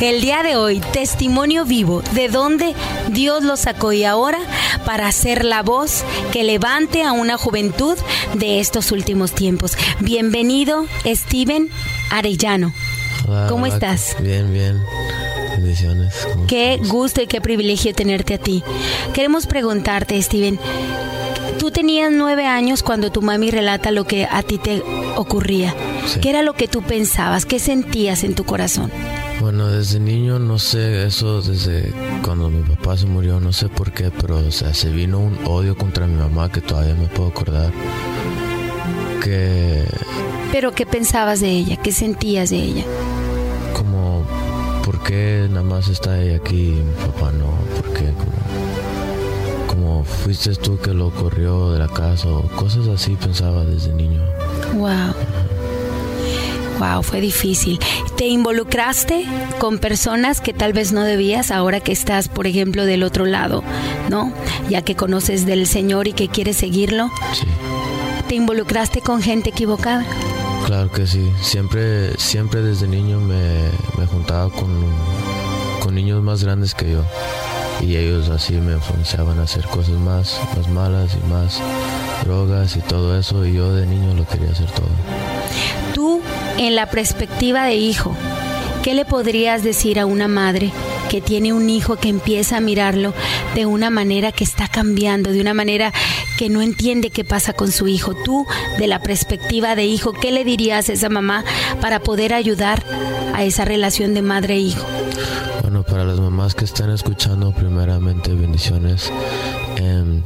el 0.00 0.20
día 0.20 0.42
de 0.42 0.56
hoy, 0.56 0.80
testimonio 0.92 1.64
vivo 1.64 2.02
de 2.12 2.28
dónde 2.28 2.74
Dios 3.10 3.44
lo 3.44 3.56
sacó 3.56 3.92
y 3.92 4.04
ahora 4.04 4.38
para 4.84 5.10
ser 5.12 5.44
la 5.44 5.62
voz 5.62 6.04
que 6.32 6.44
levante 6.44 7.04
a 7.04 7.12
una 7.12 7.36
juventud 7.36 7.96
de 8.34 8.60
estos 8.60 8.92
últimos 8.92 9.32
tiempos. 9.32 9.76
Bienvenido, 10.00 10.86
Steven 11.06 11.70
Arellano. 12.10 12.72
¿Cómo 13.48 13.66
estás? 13.66 14.16
Bien, 14.20 14.52
bien. 14.52 14.82
Bendiciones. 15.50 16.14
Qué 16.48 16.80
gusto 16.88 17.22
y 17.22 17.26
qué 17.26 17.40
privilegio 17.40 17.94
tenerte 17.94 18.34
a 18.34 18.38
ti. 18.38 18.62
Queremos 19.12 19.46
preguntarte, 19.46 20.20
Steven, 20.20 20.58
Tú 21.58 21.70
tenías 21.70 22.12
nueve 22.12 22.46
años 22.46 22.82
cuando 22.82 23.10
tu 23.10 23.22
mami 23.22 23.50
relata 23.50 23.90
lo 23.90 24.04
que 24.04 24.26
a 24.30 24.42
ti 24.42 24.58
te 24.58 24.82
ocurría. 25.16 25.74
¿Qué 26.20 26.30
era 26.30 26.42
lo 26.42 26.54
que 26.54 26.68
tú 26.68 26.82
pensabas? 26.82 27.46
¿Qué 27.46 27.58
sentías 27.58 28.24
en 28.24 28.34
tu 28.34 28.44
corazón? 28.44 28.90
Bueno, 29.40 29.68
desde 29.68 30.00
niño 30.00 30.38
no 30.38 30.58
sé, 30.58 31.06
eso 31.06 31.42
desde 31.42 31.92
cuando 32.22 32.50
mi 32.50 32.62
papá 32.62 32.96
se 32.96 33.06
murió, 33.06 33.40
no 33.40 33.52
sé 33.52 33.68
por 33.68 33.92
qué, 33.92 34.10
pero 34.10 34.38
o 34.38 34.50
sea, 34.50 34.74
se 34.74 34.90
vino 34.90 35.18
un 35.18 35.38
odio 35.46 35.76
contra 35.76 36.06
mi 36.06 36.16
mamá 36.16 36.50
que 36.50 36.60
todavía 36.60 36.94
me 36.94 37.06
puedo 37.06 37.30
acordar. 37.30 37.72
Que... 39.22 39.84
¿Pero 40.52 40.72
qué 40.72 40.86
pensabas 40.86 41.40
de 41.40 41.50
ella? 41.50 41.76
¿Qué 41.76 41.92
sentías 41.92 42.50
de 42.50 42.56
ella? 42.56 42.84
Como, 43.74 44.24
¿por 44.84 45.02
qué 45.02 45.46
nada 45.48 45.62
más 45.62 45.88
está 45.88 46.20
ella 46.20 46.36
aquí 46.36 46.68
y 46.68 46.82
mi 46.82 46.94
papá 47.06 47.32
no? 47.32 47.46
¿Por 47.80 47.92
qué? 47.94 48.04
fuiste 50.02 50.54
tú 50.54 50.78
que 50.78 50.92
lo 50.92 51.10
corrió 51.10 51.72
de 51.72 51.78
la 51.78 51.88
casa 51.88 52.28
o 52.28 52.42
cosas 52.56 52.88
así 52.88 53.14
pensaba 53.16 53.64
desde 53.64 53.92
niño. 53.92 54.22
Wow. 54.74 55.14
Wow, 56.78 57.02
fue 57.02 57.20
difícil. 57.20 57.78
¿Te 58.16 58.26
involucraste 58.26 59.24
con 59.58 59.78
personas 59.78 60.40
que 60.40 60.52
tal 60.52 60.72
vez 60.72 60.92
no 60.92 61.02
debías 61.02 61.50
ahora 61.50 61.80
que 61.80 61.92
estás, 61.92 62.28
por 62.28 62.46
ejemplo, 62.46 62.84
del 62.84 63.02
otro 63.02 63.26
lado, 63.26 63.62
¿no? 64.10 64.32
Ya 64.68 64.82
que 64.82 64.96
conoces 64.96 65.46
del 65.46 65.66
Señor 65.66 66.08
y 66.08 66.12
que 66.14 66.28
quieres 66.28 66.56
seguirlo. 66.56 67.10
Sí. 67.32 67.46
¿Te 68.28 68.34
involucraste 68.34 69.00
con 69.00 69.22
gente 69.22 69.50
equivocada? 69.50 70.04
Claro 70.66 70.90
que 70.90 71.06
sí. 71.06 71.30
Siempre, 71.42 72.16
siempre 72.18 72.62
desde 72.62 72.88
niño 72.88 73.20
me, 73.20 73.70
me 73.98 74.06
juntaba 74.06 74.50
con, 74.50 74.70
con 75.82 75.94
niños 75.94 76.22
más 76.22 76.42
grandes 76.42 76.74
que 76.74 76.90
yo 76.92 77.04
y 77.80 77.96
ellos 77.96 78.28
así 78.30 78.54
me 78.54 78.72
influenciaban 78.72 79.38
a 79.38 79.42
hacer 79.42 79.66
cosas 79.66 79.94
más, 79.94 80.40
más 80.56 80.68
malas 80.68 81.16
y 81.22 81.28
más 81.28 81.60
drogas 82.24 82.76
y 82.76 82.80
todo 82.80 83.18
eso 83.18 83.44
y 83.44 83.52
yo 83.54 83.74
de 83.74 83.86
niño 83.86 84.14
lo 84.14 84.26
quería 84.26 84.50
hacer 84.50 84.70
todo. 84.70 84.88
Tú, 85.92 86.20
en 86.56 86.74
la 86.74 86.86
perspectiva 86.86 87.64
de 87.64 87.74
hijo, 87.74 88.16
¿qué 88.82 88.94
le 88.94 89.04
podrías 89.04 89.62
decir 89.62 89.98
a 90.00 90.06
una 90.06 90.28
madre 90.28 90.72
que 91.10 91.20
tiene 91.20 91.52
un 91.52 91.68
hijo 91.70 91.96
que 91.96 92.08
empieza 92.08 92.56
a 92.56 92.60
mirarlo 92.60 93.14
de 93.54 93.66
una 93.66 93.90
manera 93.90 94.32
que 94.32 94.44
está 94.44 94.68
cambiando, 94.68 95.30
de 95.30 95.40
una 95.40 95.54
manera 95.54 95.92
que 96.38 96.48
no 96.48 96.62
entiende 96.62 97.10
qué 97.10 97.24
pasa 97.24 97.52
con 97.52 97.70
su 97.70 97.86
hijo? 97.88 98.14
Tú, 98.14 98.46
de 98.78 98.86
la 98.86 99.00
perspectiva 99.00 99.74
de 99.76 99.84
hijo, 99.84 100.12
¿qué 100.12 100.32
le 100.32 100.44
dirías 100.44 100.88
a 100.88 100.92
esa 100.94 101.08
mamá 101.08 101.44
para 101.80 102.00
poder 102.00 102.34
ayudar 102.34 102.82
a 103.34 103.44
esa 103.44 103.64
relación 103.64 104.14
de 104.14 104.22
madre-hijo? 104.22 104.84
Bueno, 105.62 105.82
para 105.82 106.04
las 106.04 106.18
mamás 106.20 106.54
que 106.54 106.64
están 106.64 106.90
escuchando, 106.90 107.52
primeramente 107.52 108.32
bendiciones. 108.34 109.10
Em, 109.76 110.22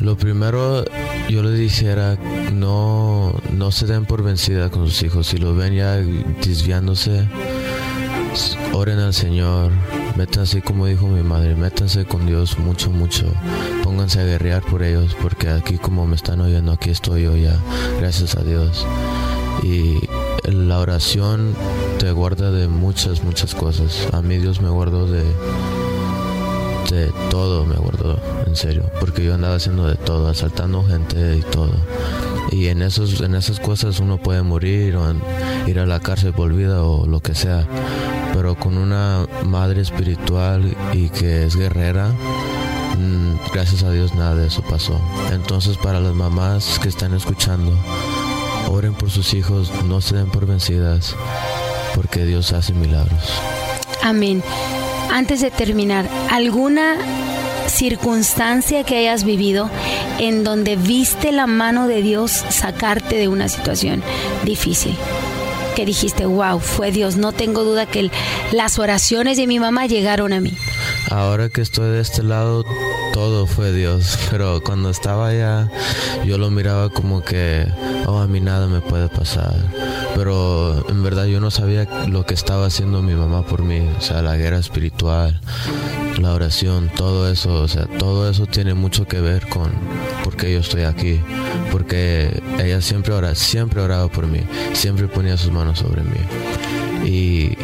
Lo 0.00 0.16
primero 0.16 0.84
yo 1.28 1.44
le 1.44 1.52
dijera, 1.52 2.16
no, 2.52 3.40
no 3.52 3.70
se 3.70 3.86
den 3.86 4.04
por 4.04 4.24
vencida 4.24 4.68
con 4.68 4.88
sus 4.88 5.00
hijos. 5.04 5.28
Si 5.28 5.36
lo 5.36 5.54
ven 5.54 5.74
ya 5.74 5.94
desviándose, 6.44 7.28
oren 8.72 8.98
al 8.98 9.14
Señor, 9.14 9.72
métanse 10.16 10.62
como 10.62 10.86
dijo 10.86 11.06
mi 11.06 11.22
madre, 11.22 11.54
métanse 11.54 12.04
con 12.04 12.26
Dios 12.26 12.58
mucho, 12.58 12.90
mucho. 12.90 13.26
Pónganse 13.82 14.20
a 14.20 14.24
guerrear 14.24 14.62
por 14.62 14.82
ellos, 14.82 15.16
porque 15.20 15.48
aquí 15.48 15.78
como 15.78 16.06
me 16.06 16.16
están 16.16 16.40
oyendo, 16.40 16.72
aquí 16.72 16.90
estoy 16.90 17.22
yo 17.22 17.36
ya, 17.36 17.56
gracias 17.98 18.36
a 18.36 18.42
Dios. 18.42 18.86
Y 19.62 19.98
la 20.50 20.78
oración 20.78 21.54
te 21.98 22.10
guarda 22.12 22.50
de 22.50 22.68
muchas, 22.68 23.22
muchas 23.22 23.54
cosas. 23.54 24.08
A 24.12 24.22
mí 24.22 24.38
Dios 24.38 24.60
me 24.60 24.70
guardó 24.70 25.06
de, 25.06 25.24
de 26.90 27.12
todo, 27.30 27.64
me 27.64 27.76
guardó, 27.76 28.18
en 28.46 28.56
serio, 28.56 28.90
porque 29.00 29.24
yo 29.24 29.34
andaba 29.34 29.56
haciendo 29.56 29.86
de 29.86 29.96
todo, 29.96 30.28
asaltando 30.28 30.84
gente 30.84 31.36
y 31.36 31.42
todo. 31.42 31.72
Y 32.50 32.68
en, 32.68 32.82
esos, 32.82 33.20
en 33.20 33.34
esas 33.34 33.60
cosas 33.60 34.00
uno 34.00 34.18
puede 34.18 34.42
morir 34.42 34.96
o 34.96 35.14
ir 35.66 35.78
a 35.78 35.86
la 35.86 36.00
cárcel 36.00 36.32
por 36.32 36.52
vida 36.52 36.82
o 36.82 37.06
lo 37.06 37.20
que 37.20 37.34
sea. 37.34 37.66
Pero 38.34 38.54
con 38.56 38.76
una 38.76 39.26
madre 39.44 39.80
espiritual 39.80 40.76
y 40.92 41.08
que 41.08 41.44
es 41.44 41.56
guerrera, 41.56 42.08
mm, 42.98 43.52
gracias 43.52 43.82
a 43.82 43.90
Dios 43.90 44.14
nada 44.14 44.34
de 44.34 44.48
eso 44.48 44.62
pasó. 44.62 45.00
Entonces 45.32 45.76
para 45.76 46.00
las 46.00 46.14
mamás 46.14 46.78
que 46.80 46.88
están 46.88 47.14
escuchando, 47.14 47.72
oren 48.68 48.94
por 48.94 49.10
sus 49.10 49.34
hijos, 49.34 49.70
no 49.84 50.00
se 50.00 50.16
den 50.16 50.30
por 50.30 50.46
vencidas, 50.46 51.14
porque 51.94 52.24
Dios 52.24 52.52
hace 52.52 52.74
milagros. 52.74 53.30
Amén. 54.02 54.42
Antes 55.12 55.42
de 55.42 55.50
terminar, 55.50 56.08
¿alguna 56.30 56.96
circunstancia 57.66 58.82
que 58.82 58.96
hayas 58.96 59.24
vivido 59.24 59.68
en 60.18 60.42
donde 60.42 60.76
viste 60.76 61.32
la 61.32 61.46
mano 61.46 61.86
de 61.86 62.00
Dios 62.00 62.30
sacarte 62.30 63.16
de 63.16 63.28
una 63.28 63.50
situación 63.50 64.02
difícil? 64.44 64.96
Que 65.76 65.84
dijiste, 65.84 66.24
wow, 66.24 66.60
fue 66.60 66.92
Dios. 66.92 67.16
No 67.16 67.32
tengo 67.32 67.62
duda 67.62 67.84
que 67.84 68.10
las 68.52 68.78
oraciones 68.78 69.36
de 69.36 69.46
mi 69.46 69.60
mamá 69.60 69.86
llegaron 69.86 70.32
a 70.32 70.40
mí. 70.40 70.54
Ahora 71.10 71.50
que 71.50 71.60
estoy 71.60 71.90
de 71.90 72.00
este 72.00 72.22
lado, 72.22 72.64
todo 73.12 73.46
fue 73.46 73.72
Dios, 73.72 74.18
pero 74.30 74.60
cuando 74.62 74.90
estaba 74.90 75.28
allá 75.28 75.70
yo 76.24 76.38
lo 76.38 76.50
miraba 76.50 76.88
como 76.88 77.22
que, 77.22 77.66
oh, 78.06 78.18
a 78.18 78.26
mí 78.26 78.40
nada 78.40 78.66
me 78.66 78.80
puede 78.80 79.08
pasar. 79.08 79.54
Pero 80.14 80.84
en 80.88 81.02
verdad 81.02 81.26
yo 81.26 81.40
no 81.40 81.50
sabía 81.50 81.86
lo 82.08 82.24
que 82.24 82.34
estaba 82.34 82.66
haciendo 82.66 83.02
mi 83.02 83.14
mamá 83.14 83.44
por 83.44 83.62
mí, 83.62 83.80
o 83.98 84.00
sea, 84.00 84.22
la 84.22 84.36
guerra 84.36 84.58
espiritual, 84.58 85.40
la 86.18 86.32
oración, 86.32 86.90
todo 86.94 87.30
eso, 87.30 87.62
o 87.62 87.68
sea, 87.68 87.86
todo 87.86 88.28
eso 88.28 88.46
tiene 88.46 88.74
mucho 88.74 89.06
que 89.06 89.20
ver 89.20 89.48
con 89.48 89.70
por 90.24 90.36
qué 90.36 90.52
yo 90.52 90.60
estoy 90.60 90.82
aquí, 90.82 91.20
porque 91.70 92.42
ella 92.58 92.80
siempre 92.80 93.14
ora, 93.14 93.34
siempre 93.34 93.80
oraba 93.80 94.08
por 94.08 94.26
mí, 94.26 94.40
siempre 94.72 95.08
ponía 95.08 95.36
sus 95.36 95.52
manos 95.52 95.78
sobre 95.78 96.02
mí. 96.02 97.08
Y 97.08 97.56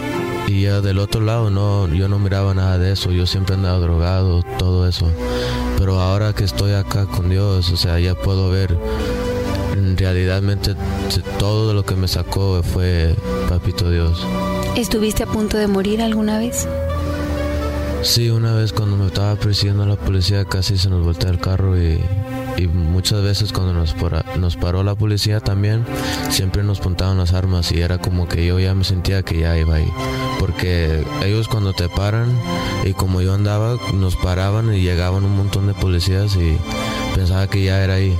y 0.58 0.64
del 0.64 0.98
otro 0.98 1.20
lado, 1.20 1.50
no, 1.50 1.86
yo 1.86 2.08
no 2.08 2.18
miraba 2.18 2.52
nada 2.52 2.78
de 2.78 2.92
eso, 2.92 3.12
yo 3.12 3.26
siempre 3.26 3.54
andaba 3.54 3.78
drogado, 3.78 4.42
todo 4.58 4.88
eso. 4.88 5.06
Pero 5.78 6.00
ahora 6.00 6.32
que 6.32 6.42
estoy 6.42 6.72
acá 6.72 7.06
con 7.06 7.28
Dios, 7.28 7.70
o 7.70 7.76
sea, 7.76 8.00
ya 8.00 8.16
puedo 8.16 8.50
ver, 8.50 8.76
realmente 9.96 10.74
todo 11.38 11.74
lo 11.74 11.84
que 11.84 11.94
me 11.94 12.08
sacó 12.08 12.60
fue 12.64 13.14
Papito 13.48 13.88
Dios. 13.88 14.26
¿Estuviste 14.76 15.22
a 15.22 15.26
punto 15.26 15.56
de 15.58 15.68
morir 15.68 16.02
alguna 16.02 16.38
vez? 16.38 16.66
Sí, 18.02 18.28
una 18.28 18.54
vez 18.54 18.72
cuando 18.72 18.96
me 18.96 19.06
estaba 19.06 19.36
persiguiendo 19.36 19.86
la 19.86 19.96
policía 19.96 20.44
casi 20.44 20.76
se 20.76 20.90
nos 20.90 21.04
voltea 21.04 21.30
el 21.30 21.38
carro 21.38 21.80
y 21.80 22.00
y 22.58 22.66
muchas 22.66 23.22
veces 23.22 23.52
cuando 23.52 23.72
nos, 23.72 23.94
nos 24.36 24.56
paró 24.56 24.82
la 24.82 24.96
policía 24.96 25.40
también, 25.40 25.84
siempre 26.30 26.64
nos 26.64 26.80
puntaban 26.80 27.16
las 27.16 27.32
armas 27.32 27.70
y 27.70 27.80
era 27.80 27.98
como 27.98 28.26
que 28.26 28.44
yo 28.44 28.58
ya 28.58 28.74
me 28.74 28.84
sentía 28.84 29.22
que 29.22 29.38
ya 29.38 29.56
iba 29.56 29.76
ahí. 29.76 29.88
Porque 30.40 31.04
ellos 31.24 31.46
cuando 31.46 31.72
te 31.72 31.88
paran 31.88 32.36
y 32.84 32.92
como 32.94 33.20
yo 33.22 33.32
andaba, 33.34 33.76
nos 33.94 34.16
paraban 34.16 34.74
y 34.74 34.80
llegaban 34.80 35.24
un 35.24 35.36
montón 35.36 35.68
de 35.68 35.74
policías 35.74 36.34
y 36.36 36.58
pensaba 37.14 37.46
que 37.46 37.62
ya 37.62 37.82
era 37.82 37.94
ahí. 37.94 38.16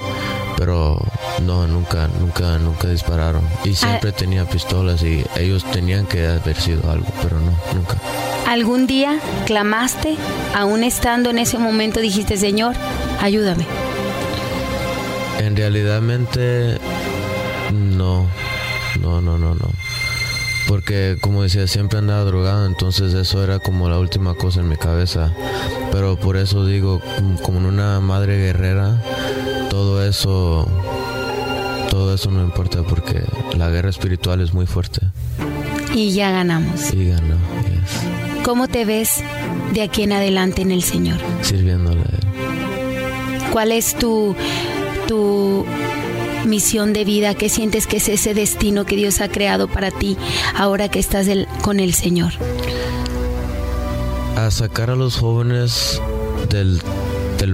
Pero 0.57 1.01
no, 1.43 1.67
nunca, 1.67 2.09
nunca, 2.21 2.59
nunca 2.59 2.89
dispararon. 2.89 3.43
Y 3.65 3.75
siempre 3.75 4.13
tenía 4.13 4.45
pistolas 4.45 5.03
y 5.03 5.25
ellos 5.37 5.65
tenían 5.73 6.07
que 6.07 6.27
haber 6.27 6.57
sido 6.57 6.91
algo, 6.91 7.07
pero 7.23 7.41
no, 7.41 7.53
nunca. 7.75 7.97
¿Algún 8.47 8.87
día 8.87 9.19
clamaste, 9.47 10.17
aún 10.55 10.83
estando 10.83 11.31
en 11.31 11.39
ese 11.39 11.59
momento 11.59 12.01
dijiste, 12.01 12.37
Señor, 12.37 12.75
ayúdame? 13.21 13.67
En 15.49 15.57
realidad 15.57 16.03
no, 17.73 18.27
no, 19.01 19.23
no, 19.23 19.39
no, 19.39 19.55
no. 19.55 19.71
Porque 20.69 21.17
como 21.23 21.43
decía, 21.43 21.67
siempre 21.67 21.99
andaba 21.99 22.23
drogado, 22.25 22.67
entonces 22.67 23.15
eso 23.15 23.43
era 23.43 23.59
como 23.59 23.89
la 23.89 23.99
última 23.99 24.35
cosa 24.35 24.61
en 24.61 24.69
mi 24.69 24.77
cabeza. 24.77 25.33
Pero 25.91 26.21
por 26.21 26.37
eso 26.37 26.67
digo, 26.67 27.01
como 27.43 27.61
en 27.61 27.65
una 27.65 27.99
madre 28.01 28.37
guerrera, 28.37 29.03
todo 29.71 30.05
eso, 30.05 30.69
todo 31.89 32.15
eso 32.15 32.31
no 32.31 32.43
importa 32.43 32.83
porque 32.83 33.23
la 33.57 33.71
guerra 33.71 33.89
espiritual 33.89 34.43
es 34.43 34.53
muy 34.53 34.67
fuerte. 34.67 35.01
Y 35.95 36.13
ya 36.13 36.31
ganamos. 36.31 36.93
Y 36.93 37.09
ganó, 37.09 37.37
¿Cómo 38.45 38.69
te 38.69 38.85
ves 38.85 39.25
de 39.73 39.81
aquí 39.81 40.03
en 40.03 40.13
adelante 40.13 40.61
en 40.61 40.73
el 40.73 40.83
Señor? 40.83 41.17
Sirviéndole 41.41 42.01
a 42.01 42.05
Él. 42.05 43.51
¿Cuál 43.51 43.73
es 43.73 43.95
tu 43.95 44.37
tu 45.09 45.65
misión 46.45 46.93
de 46.93 47.05
vida? 47.05 47.35
¿Qué 47.35 47.49
sientes 47.49 47.89
que 47.89 47.97
es 47.97 48.09
ese 48.09 48.35
destino 48.35 48.85
que 48.85 48.95
Dios 48.95 49.21
ha 49.21 49.29
creado 49.29 49.67
para 49.67 49.91
ti 49.91 50.17
ahora 50.55 50.89
que 50.89 51.01
estás 51.01 51.27
con 51.63 51.81
el 51.81 51.95
Señor? 51.95 52.33
A 54.37 54.51
sacar 54.53 54.91
a 54.91 54.95
los 54.95 55.17
jóvenes 55.17 56.01
de 56.51 56.65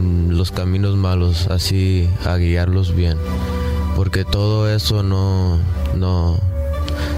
los 0.02 0.50
caminos 0.50 0.96
malos, 0.96 1.46
así 1.46 2.08
a 2.26 2.36
guiarlos 2.36 2.94
bien, 2.94 3.16
porque 3.96 4.24
todo 4.24 4.68
eso 4.68 5.02
no, 5.02 5.58
no, 5.94 6.38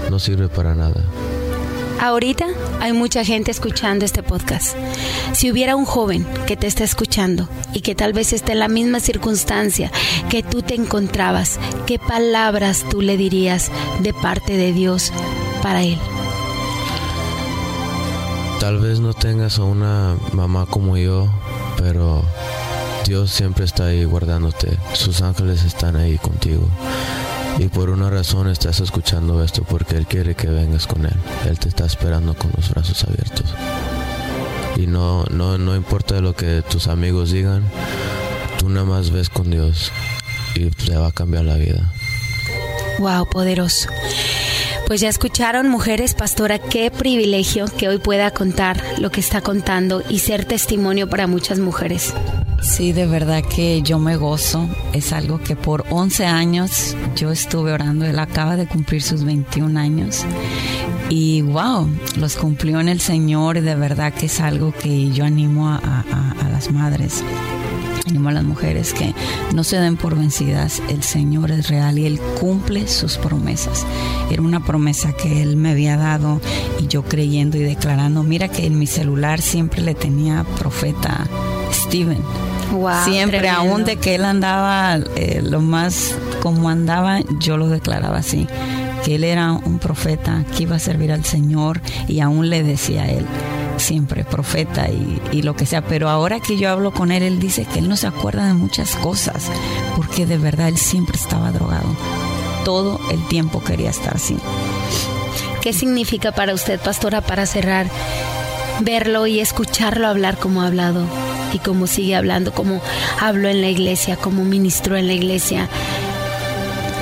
no 0.09 0.19
sirve 0.19 0.47
para 0.47 0.75
nada. 0.75 1.03
Ahorita 1.99 2.45
hay 2.79 2.93
mucha 2.93 3.23
gente 3.23 3.49
escuchando 3.49 4.05
este 4.05 4.21
podcast. 4.21 4.75
Si 5.33 5.51
hubiera 5.51 5.75
un 5.75 5.85
joven 5.85 6.27
que 6.45 6.55
te 6.55 6.67
está 6.67 6.83
escuchando 6.83 7.49
y 7.73 7.81
que 7.81 7.95
tal 7.95 8.13
vez 8.13 8.33
esté 8.33 8.51
en 8.51 8.59
la 8.59 8.67
misma 8.67 8.99
circunstancia 8.99 9.91
que 10.29 10.43
tú 10.43 10.61
te 10.61 10.75
encontrabas, 10.75 11.59
¿qué 11.87 11.97
palabras 11.97 12.85
tú 12.89 13.01
le 13.01 13.17
dirías 13.17 13.71
de 14.01 14.13
parte 14.13 14.57
de 14.57 14.73
Dios 14.73 15.11
para 15.63 15.81
él? 15.81 15.97
Tal 18.59 18.79
vez 18.79 18.99
no 18.99 19.13
tengas 19.13 19.57
a 19.57 19.63
una 19.63 20.17
mamá 20.33 20.67
como 20.67 20.97
yo, 20.97 21.27
pero 21.77 22.23
Dios 23.05 23.31
siempre 23.31 23.65
está 23.65 23.85
ahí 23.85 24.03
guardándote. 24.05 24.77
Sus 24.93 25.21
ángeles 25.21 25.63
están 25.63 25.95
ahí 25.95 26.17
contigo. 26.19 26.67
Y 27.59 27.67
por 27.69 27.89
una 27.89 28.09
razón 28.09 28.49
estás 28.49 28.79
escuchando 28.81 29.43
esto 29.43 29.63
porque 29.63 29.97
Él 29.97 30.05
quiere 30.05 30.35
que 30.35 30.47
vengas 30.47 30.85
con 30.85 31.05
Él. 31.05 31.15
Él 31.49 31.57
te 31.57 31.69
está 31.69 31.85
esperando 31.85 32.35
con 32.35 32.51
los 32.55 32.69
brazos 32.69 33.03
abiertos. 33.03 33.53
Y 34.75 34.85
no, 34.85 35.23
no, 35.31 35.57
no 35.57 35.75
importa 35.75 36.21
lo 36.21 36.35
que 36.35 36.61
tus 36.61 36.87
amigos 36.87 37.31
digan, 37.31 37.63
tú 38.59 38.69
nada 38.69 38.85
más 38.85 39.09
ves 39.09 39.29
con 39.29 39.49
Dios 39.49 39.91
y 40.53 40.69
te 40.69 40.95
va 40.95 41.07
a 41.07 41.11
cambiar 41.11 41.45
la 41.45 41.55
vida. 41.55 41.91
Wow, 42.99 43.27
poderoso. 43.27 43.89
Pues 44.85 45.01
ya 45.01 45.09
escucharon, 45.09 45.67
mujeres, 45.67 46.13
pastora, 46.13 46.59
qué 46.59 46.91
privilegio 46.91 47.65
que 47.77 47.89
hoy 47.89 47.97
pueda 47.97 48.31
contar 48.31 48.81
lo 48.99 49.09
que 49.11 49.19
está 49.19 49.41
contando 49.41 50.03
y 50.07 50.19
ser 50.19 50.45
testimonio 50.45 51.09
para 51.09 51.27
muchas 51.27 51.59
mujeres. 51.59 52.13
Sí, 52.61 52.91
de 52.91 53.05
verdad 53.05 53.43
que 53.43 53.81
yo 53.81 53.99
me 53.99 54.17
gozo. 54.17 54.67
Es 54.93 55.13
algo 55.13 55.39
que 55.39 55.55
por 55.55 55.85
11 55.89 56.25
años 56.25 56.95
yo 57.15 57.31
estuve 57.31 57.71
orando. 57.71 58.05
Él 58.05 58.19
acaba 58.19 58.55
de 58.55 58.67
cumplir 58.67 59.01
sus 59.01 59.23
21 59.23 59.79
años. 59.79 60.25
Y 61.09 61.41
wow, 61.43 61.87
los 62.17 62.35
cumplió 62.35 62.79
en 62.79 62.89
el 62.89 62.99
Señor. 62.99 63.61
De 63.61 63.75
verdad 63.75 64.13
que 64.13 64.25
es 64.25 64.39
algo 64.39 64.73
que 64.73 65.11
yo 65.11 65.25
animo 65.25 65.69
a, 65.69 66.03
las 66.51 66.71
madres 66.71 67.23
animo 68.07 68.29
a 68.29 68.31
las 68.31 68.45
mujeres 68.45 68.93
que 68.93 69.13
no 69.53 69.63
se 69.65 69.77
den 69.77 69.97
por 69.97 70.17
vencidas. 70.17 70.81
El 70.87 71.03
Señor 71.03 71.51
es 71.51 71.67
real 71.67 71.99
y 71.99 72.05
Él 72.05 72.19
cumple 72.39 72.87
sus 72.87 73.17
promesas. 73.17 73.85
Era 74.31 74.41
una 74.41 74.63
promesa 74.63 75.11
que 75.13 75.43
Él 75.43 75.57
me 75.57 75.71
había 75.71 75.97
dado 75.97 76.39
y 76.79 76.87
yo 76.87 77.03
creyendo 77.03 77.57
y 77.57 77.63
declarando. 77.63 78.23
Mira 78.23 78.47
que 78.47 78.65
en 78.65 78.79
mi 78.79 78.87
celular 78.87 79.41
siempre 79.41 79.81
le 79.81 79.93
tenía 79.93 80.45
profeta 80.57 81.27
Steven 81.71 82.23
Siempre, 83.05 83.49
aún 83.49 83.85
de 83.85 83.95
que 83.97 84.15
él 84.15 84.25
andaba 84.25 84.97
eh, 85.15 85.41
lo 85.43 85.61
más 85.61 86.15
como 86.41 86.69
andaba, 86.69 87.19
yo 87.39 87.57
lo 87.57 87.67
declaraba 87.67 88.17
así, 88.17 88.47
que 89.03 89.15
él 89.15 89.23
era 89.23 89.53
un 89.53 89.79
profeta 89.79 90.43
que 90.55 90.63
iba 90.63 90.75
a 90.75 90.79
servir 90.79 91.11
al 91.11 91.23
Señor 91.23 91.81
y 92.07 92.19
aún 92.19 92.49
le 92.49 92.63
decía 92.63 93.03
a 93.03 93.09
él 93.09 93.25
siempre 93.77 94.25
profeta 94.25 94.89
y, 94.89 95.21
y, 95.31 95.43
lo 95.43 95.55
que 95.55 95.67
sea, 95.67 95.83
pero 95.83 96.09
ahora 96.09 96.39
que 96.39 96.57
yo 96.57 96.69
hablo 96.71 96.91
con 96.91 97.11
él, 97.11 97.21
él 97.21 97.39
dice 97.39 97.63
que 97.65 97.77
él 97.77 97.87
no 97.87 97.95
se 97.95 98.07
acuerda 98.07 98.47
de 98.47 98.53
muchas 98.53 98.95
cosas, 98.95 99.51
porque 99.95 100.25
de 100.25 100.39
verdad 100.39 100.67
él 100.69 100.77
siempre 100.77 101.15
estaba 101.15 101.51
drogado. 101.51 101.87
Todo 102.65 102.99
el 103.11 103.25
tiempo 103.27 103.63
quería 103.63 103.91
estar 103.91 104.15
así. 104.15 104.35
¿Qué 105.61 105.73
significa 105.73 106.31
para 106.31 106.55
usted, 106.55 106.79
pastora, 106.79 107.21
para 107.21 107.45
cerrar, 107.45 107.87
verlo 108.81 109.27
y 109.27 109.39
escucharlo 109.39 110.07
hablar 110.07 110.37
como 110.37 110.63
ha 110.63 110.67
hablado 110.67 111.05
y 111.53 111.59
como 111.59 111.87
sigue 111.87 112.15
hablando, 112.15 112.53
como 112.53 112.81
habló 113.19 113.49
en 113.49 113.61
la 113.61 113.69
iglesia, 113.69 114.15
como 114.15 114.43
ministró 114.43 114.97
en 114.97 115.07
la 115.07 115.13
iglesia? 115.13 115.67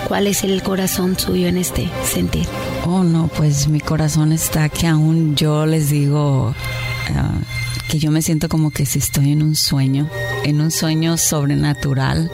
¿Cuál 0.08 0.28
es 0.28 0.44
el 0.44 0.62
corazón 0.62 1.18
suyo 1.18 1.48
en 1.48 1.58
este 1.58 1.90
sentir? 2.04 2.46
Oh, 2.86 3.04
no, 3.04 3.28
pues 3.28 3.68
mi 3.68 3.80
corazón 3.80 4.32
está 4.32 4.70
que 4.70 4.86
aún 4.86 5.36
yo 5.36 5.66
les 5.66 5.90
digo 5.90 6.50
uh, 6.50 7.90
que 7.90 7.98
yo 7.98 8.12
me 8.12 8.22
siento 8.22 8.48
como 8.48 8.70
que 8.70 8.86
si 8.86 9.00
estoy 9.00 9.32
en 9.32 9.42
un 9.42 9.56
sueño, 9.56 10.08
en 10.44 10.62
un 10.62 10.70
sueño 10.70 11.18
sobrenatural, 11.18 12.30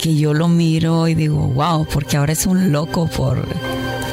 que 0.00 0.16
yo 0.16 0.32
lo 0.34 0.48
miro 0.48 1.08
y 1.08 1.14
digo, 1.14 1.48
wow, 1.48 1.86
porque 1.86 2.16
ahora 2.16 2.32
es 2.32 2.46
un 2.46 2.72
loco 2.72 3.06
por 3.06 3.46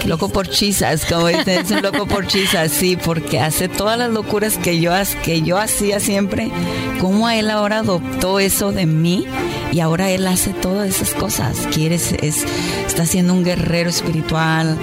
loco 0.05 0.29
por 0.29 0.47
chisas, 0.47 1.05
como 1.05 1.27
dicen, 1.27 1.65
es 1.65 1.71
un 1.71 1.81
loco 1.81 2.05
por 2.05 2.27
chisas, 2.27 2.71
sí, 2.71 2.97
porque 2.97 3.39
hace 3.39 3.69
todas 3.69 3.97
las 3.97 4.09
locuras 4.09 4.57
que 4.57 4.79
yo, 4.79 4.91
que 5.23 5.41
yo 5.41 5.57
hacía 5.57 5.99
siempre, 5.99 6.51
como 6.99 7.29
él 7.29 7.49
ahora 7.49 7.79
adoptó 7.79 8.39
eso 8.39 8.71
de 8.71 8.85
mí 8.85 9.25
y 9.71 9.79
ahora 9.79 10.09
él 10.09 10.27
hace 10.27 10.51
todas 10.51 10.89
esas 10.89 11.13
cosas, 11.13 11.67
quiere, 11.73 11.95
es, 11.95 12.13
está 12.87 13.05
siendo 13.05 13.33
un 13.33 13.43
guerrero 13.43 13.89
espiritual, 13.89 14.77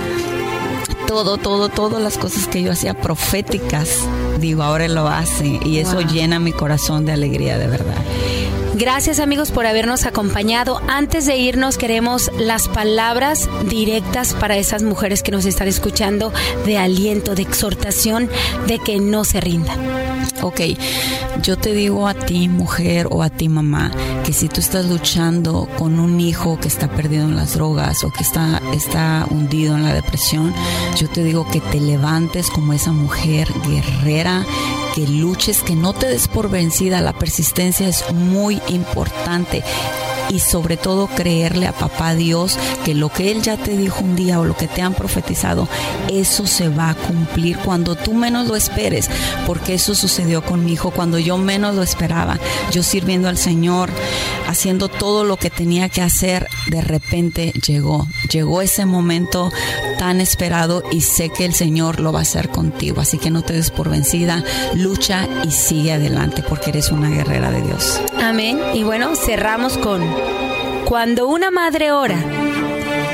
todo, 1.06 1.38
todo, 1.38 1.68
todas 1.68 2.02
las 2.02 2.18
cosas 2.18 2.46
que 2.46 2.62
yo 2.62 2.72
hacía 2.72 2.94
proféticas, 2.94 3.88
digo, 4.40 4.62
ahora 4.62 4.84
él 4.84 4.94
lo 4.94 5.08
hace 5.08 5.58
y 5.64 5.78
eso 5.78 5.94
wow. 5.94 6.06
llena 6.06 6.38
mi 6.38 6.52
corazón 6.52 7.04
de 7.06 7.12
alegría 7.12 7.58
de 7.58 7.66
verdad. 7.66 8.04
Gracias 8.78 9.18
amigos 9.18 9.50
por 9.50 9.66
habernos 9.66 10.06
acompañado. 10.06 10.80
Antes 10.86 11.26
de 11.26 11.36
irnos 11.36 11.76
queremos 11.76 12.30
las 12.38 12.68
palabras 12.68 13.48
directas 13.68 14.34
para 14.34 14.56
esas 14.56 14.84
mujeres 14.84 15.24
que 15.24 15.32
nos 15.32 15.46
están 15.46 15.66
escuchando 15.66 16.32
de 16.64 16.78
aliento, 16.78 17.34
de 17.34 17.42
exhortación, 17.42 18.30
de 18.68 18.78
que 18.78 19.00
no 19.00 19.24
se 19.24 19.40
rindan. 19.40 19.76
Ok, 20.42 20.60
yo 21.42 21.58
te 21.58 21.72
digo 21.72 22.06
a 22.06 22.14
ti 22.14 22.48
mujer 22.48 23.08
o 23.10 23.24
a 23.24 23.30
ti 23.30 23.48
mamá 23.48 23.90
que 24.24 24.32
si 24.32 24.48
tú 24.48 24.60
estás 24.60 24.84
luchando 24.84 25.68
con 25.76 25.98
un 25.98 26.20
hijo 26.20 26.60
que 26.60 26.68
está 26.68 26.86
perdido 26.86 27.24
en 27.24 27.34
las 27.34 27.54
drogas 27.54 28.04
o 28.04 28.12
que 28.12 28.22
está, 28.22 28.62
está 28.72 29.26
hundido 29.28 29.74
en 29.74 29.82
la 29.82 29.92
depresión, 29.92 30.54
yo 30.96 31.08
te 31.08 31.24
digo 31.24 31.50
que 31.50 31.60
te 31.60 31.80
levantes 31.80 32.48
como 32.48 32.72
esa 32.72 32.92
mujer 32.92 33.48
guerrera 33.66 34.46
luches, 35.06 35.62
que 35.62 35.76
no 35.76 35.92
te 35.92 36.08
des 36.08 36.28
por 36.28 36.50
vencida. 36.50 37.00
La 37.00 37.12
persistencia 37.12 37.88
es 37.88 38.12
muy 38.12 38.60
importante 38.68 39.62
y 40.30 40.40
sobre 40.40 40.76
todo 40.76 41.06
creerle 41.06 41.66
a 41.66 41.72
papá 41.72 42.14
Dios 42.14 42.58
que 42.84 42.94
lo 42.94 43.08
que 43.08 43.30
Él 43.30 43.42
ya 43.42 43.56
te 43.56 43.76
dijo 43.76 44.04
un 44.04 44.16
día 44.16 44.40
o 44.40 44.44
lo 44.44 44.56
que 44.56 44.68
te 44.68 44.82
han 44.82 44.94
profetizado, 44.94 45.68
eso 46.08 46.46
se 46.46 46.68
va 46.68 46.90
a 46.90 46.94
cumplir 46.94 47.58
cuando 47.58 47.94
tú 47.94 48.14
menos 48.14 48.46
lo 48.46 48.56
esperes, 48.56 49.10
porque 49.46 49.74
eso 49.74 49.94
sucedió 49.94 50.42
con 50.42 50.64
mi 50.64 50.72
hijo 50.72 50.90
cuando 50.90 51.18
yo 51.18 51.38
menos 51.38 51.74
lo 51.74 51.82
esperaba. 51.82 52.38
Yo 52.72 52.82
sirviendo 52.82 53.28
al 53.28 53.38
Señor, 53.38 53.90
haciendo 54.46 54.88
todo 54.88 55.24
lo 55.24 55.36
que 55.36 55.50
tenía 55.50 55.88
que 55.88 56.02
hacer, 56.02 56.48
de 56.68 56.80
repente 56.80 57.52
llegó, 57.52 58.06
llegó 58.30 58.62
ese 58.62 58.86
momento 58.86 59.50
tan 59.98 60.20
esperado 60.20 60.82
y 60.90 61.02
sé 61.02 61.30
que 61.30 61.44
el 61.44 61.54
Señor 61.54 62.00
lo 62.00 62.12
va 62.12 62.20
a 62.20 62.22
hacer 62.22 62.48
contigo, 62.48 63.00
así 63.00 63.18
que 63.18 63.30
no 63.30 63.42
te 63.42 63.54
des 63.54 63.70
por 63.70 63.88
vencida, 63.88 64.44
lucha 64.74 65.28
y 65.44 65.50
sigue 65.50 65.92
adelante 65.92 66.42
porque 66.48 66.70
eres 66.70 66.90
una 66.90 67.10
guerrera 67.10 67.50
de 67.50 67.62
Dios. 67.62 68.00
Amén. 68.22 68.58
Y 68.74 68.84
bueno, 68.84 69.14
cerramos 69.16 69.76
con 69.78 70.02
cuando 70.88 71.28
una 71.28 71.50
madre 71.50 71.92
ora, 71.92 72.16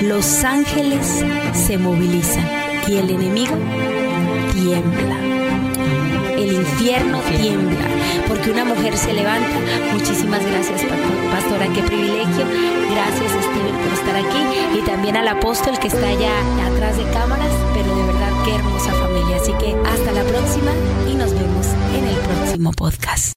los 0.03 0.45
ángeles 0.45 1.25
se 1.53 1.77
movilizan 1.77 2.49
y 2.87 2.99
el 2.99 3.11
enemigo 3.11 3.57
tiembla. 4.53 5.17
El 6.39 6.53
infierno 6.53 7.19
tiembla 7.37 7.85
porque 8.29 8.53
una 8.53 8.65
mujer 8.65 8.97
se 8.97 9.13
levanta. 9.13 9.59
Muchísimas 9.93 10.47
gracias, 10.47 10.83
pastora, 11.33 11.67
qué 11.75 11.83
privilegio. 11.83 12.47
Gracias, 12.93 13.33
Steven, 13.33 13.77
por 13.83 13.93
estar 13.93 14.17
aquí 14.17 14.79
y 14.79 14.83
también 14.83 15.17
al 15.17 15.27
apóstol 15.27 15.77
que 15.81 15.89
está 15.89 16.07
allá 16.07 16.31
atrás 16.73 16.97
de 16.97 17.03
cámaras, 17.13 17.53
pero 17.75 17.93
de 17.93 18.03
verdad 18.05 18.31
qué 18.45 18.55
hermosa 18.55 18.93
familia. 18.93 19.37
Así 19.37 19.53
que 19.55 19.75
hasta 19.85 20.13
la 20.13 20.23
próxima 20.23 20.71
y 21.11 21.15
nos 21.17 21.35
vemos 21.35 21.67
en 21.97 22.07
el 22.07 22.17
próximo 22.19 22.71
podcast. 22.71 23.33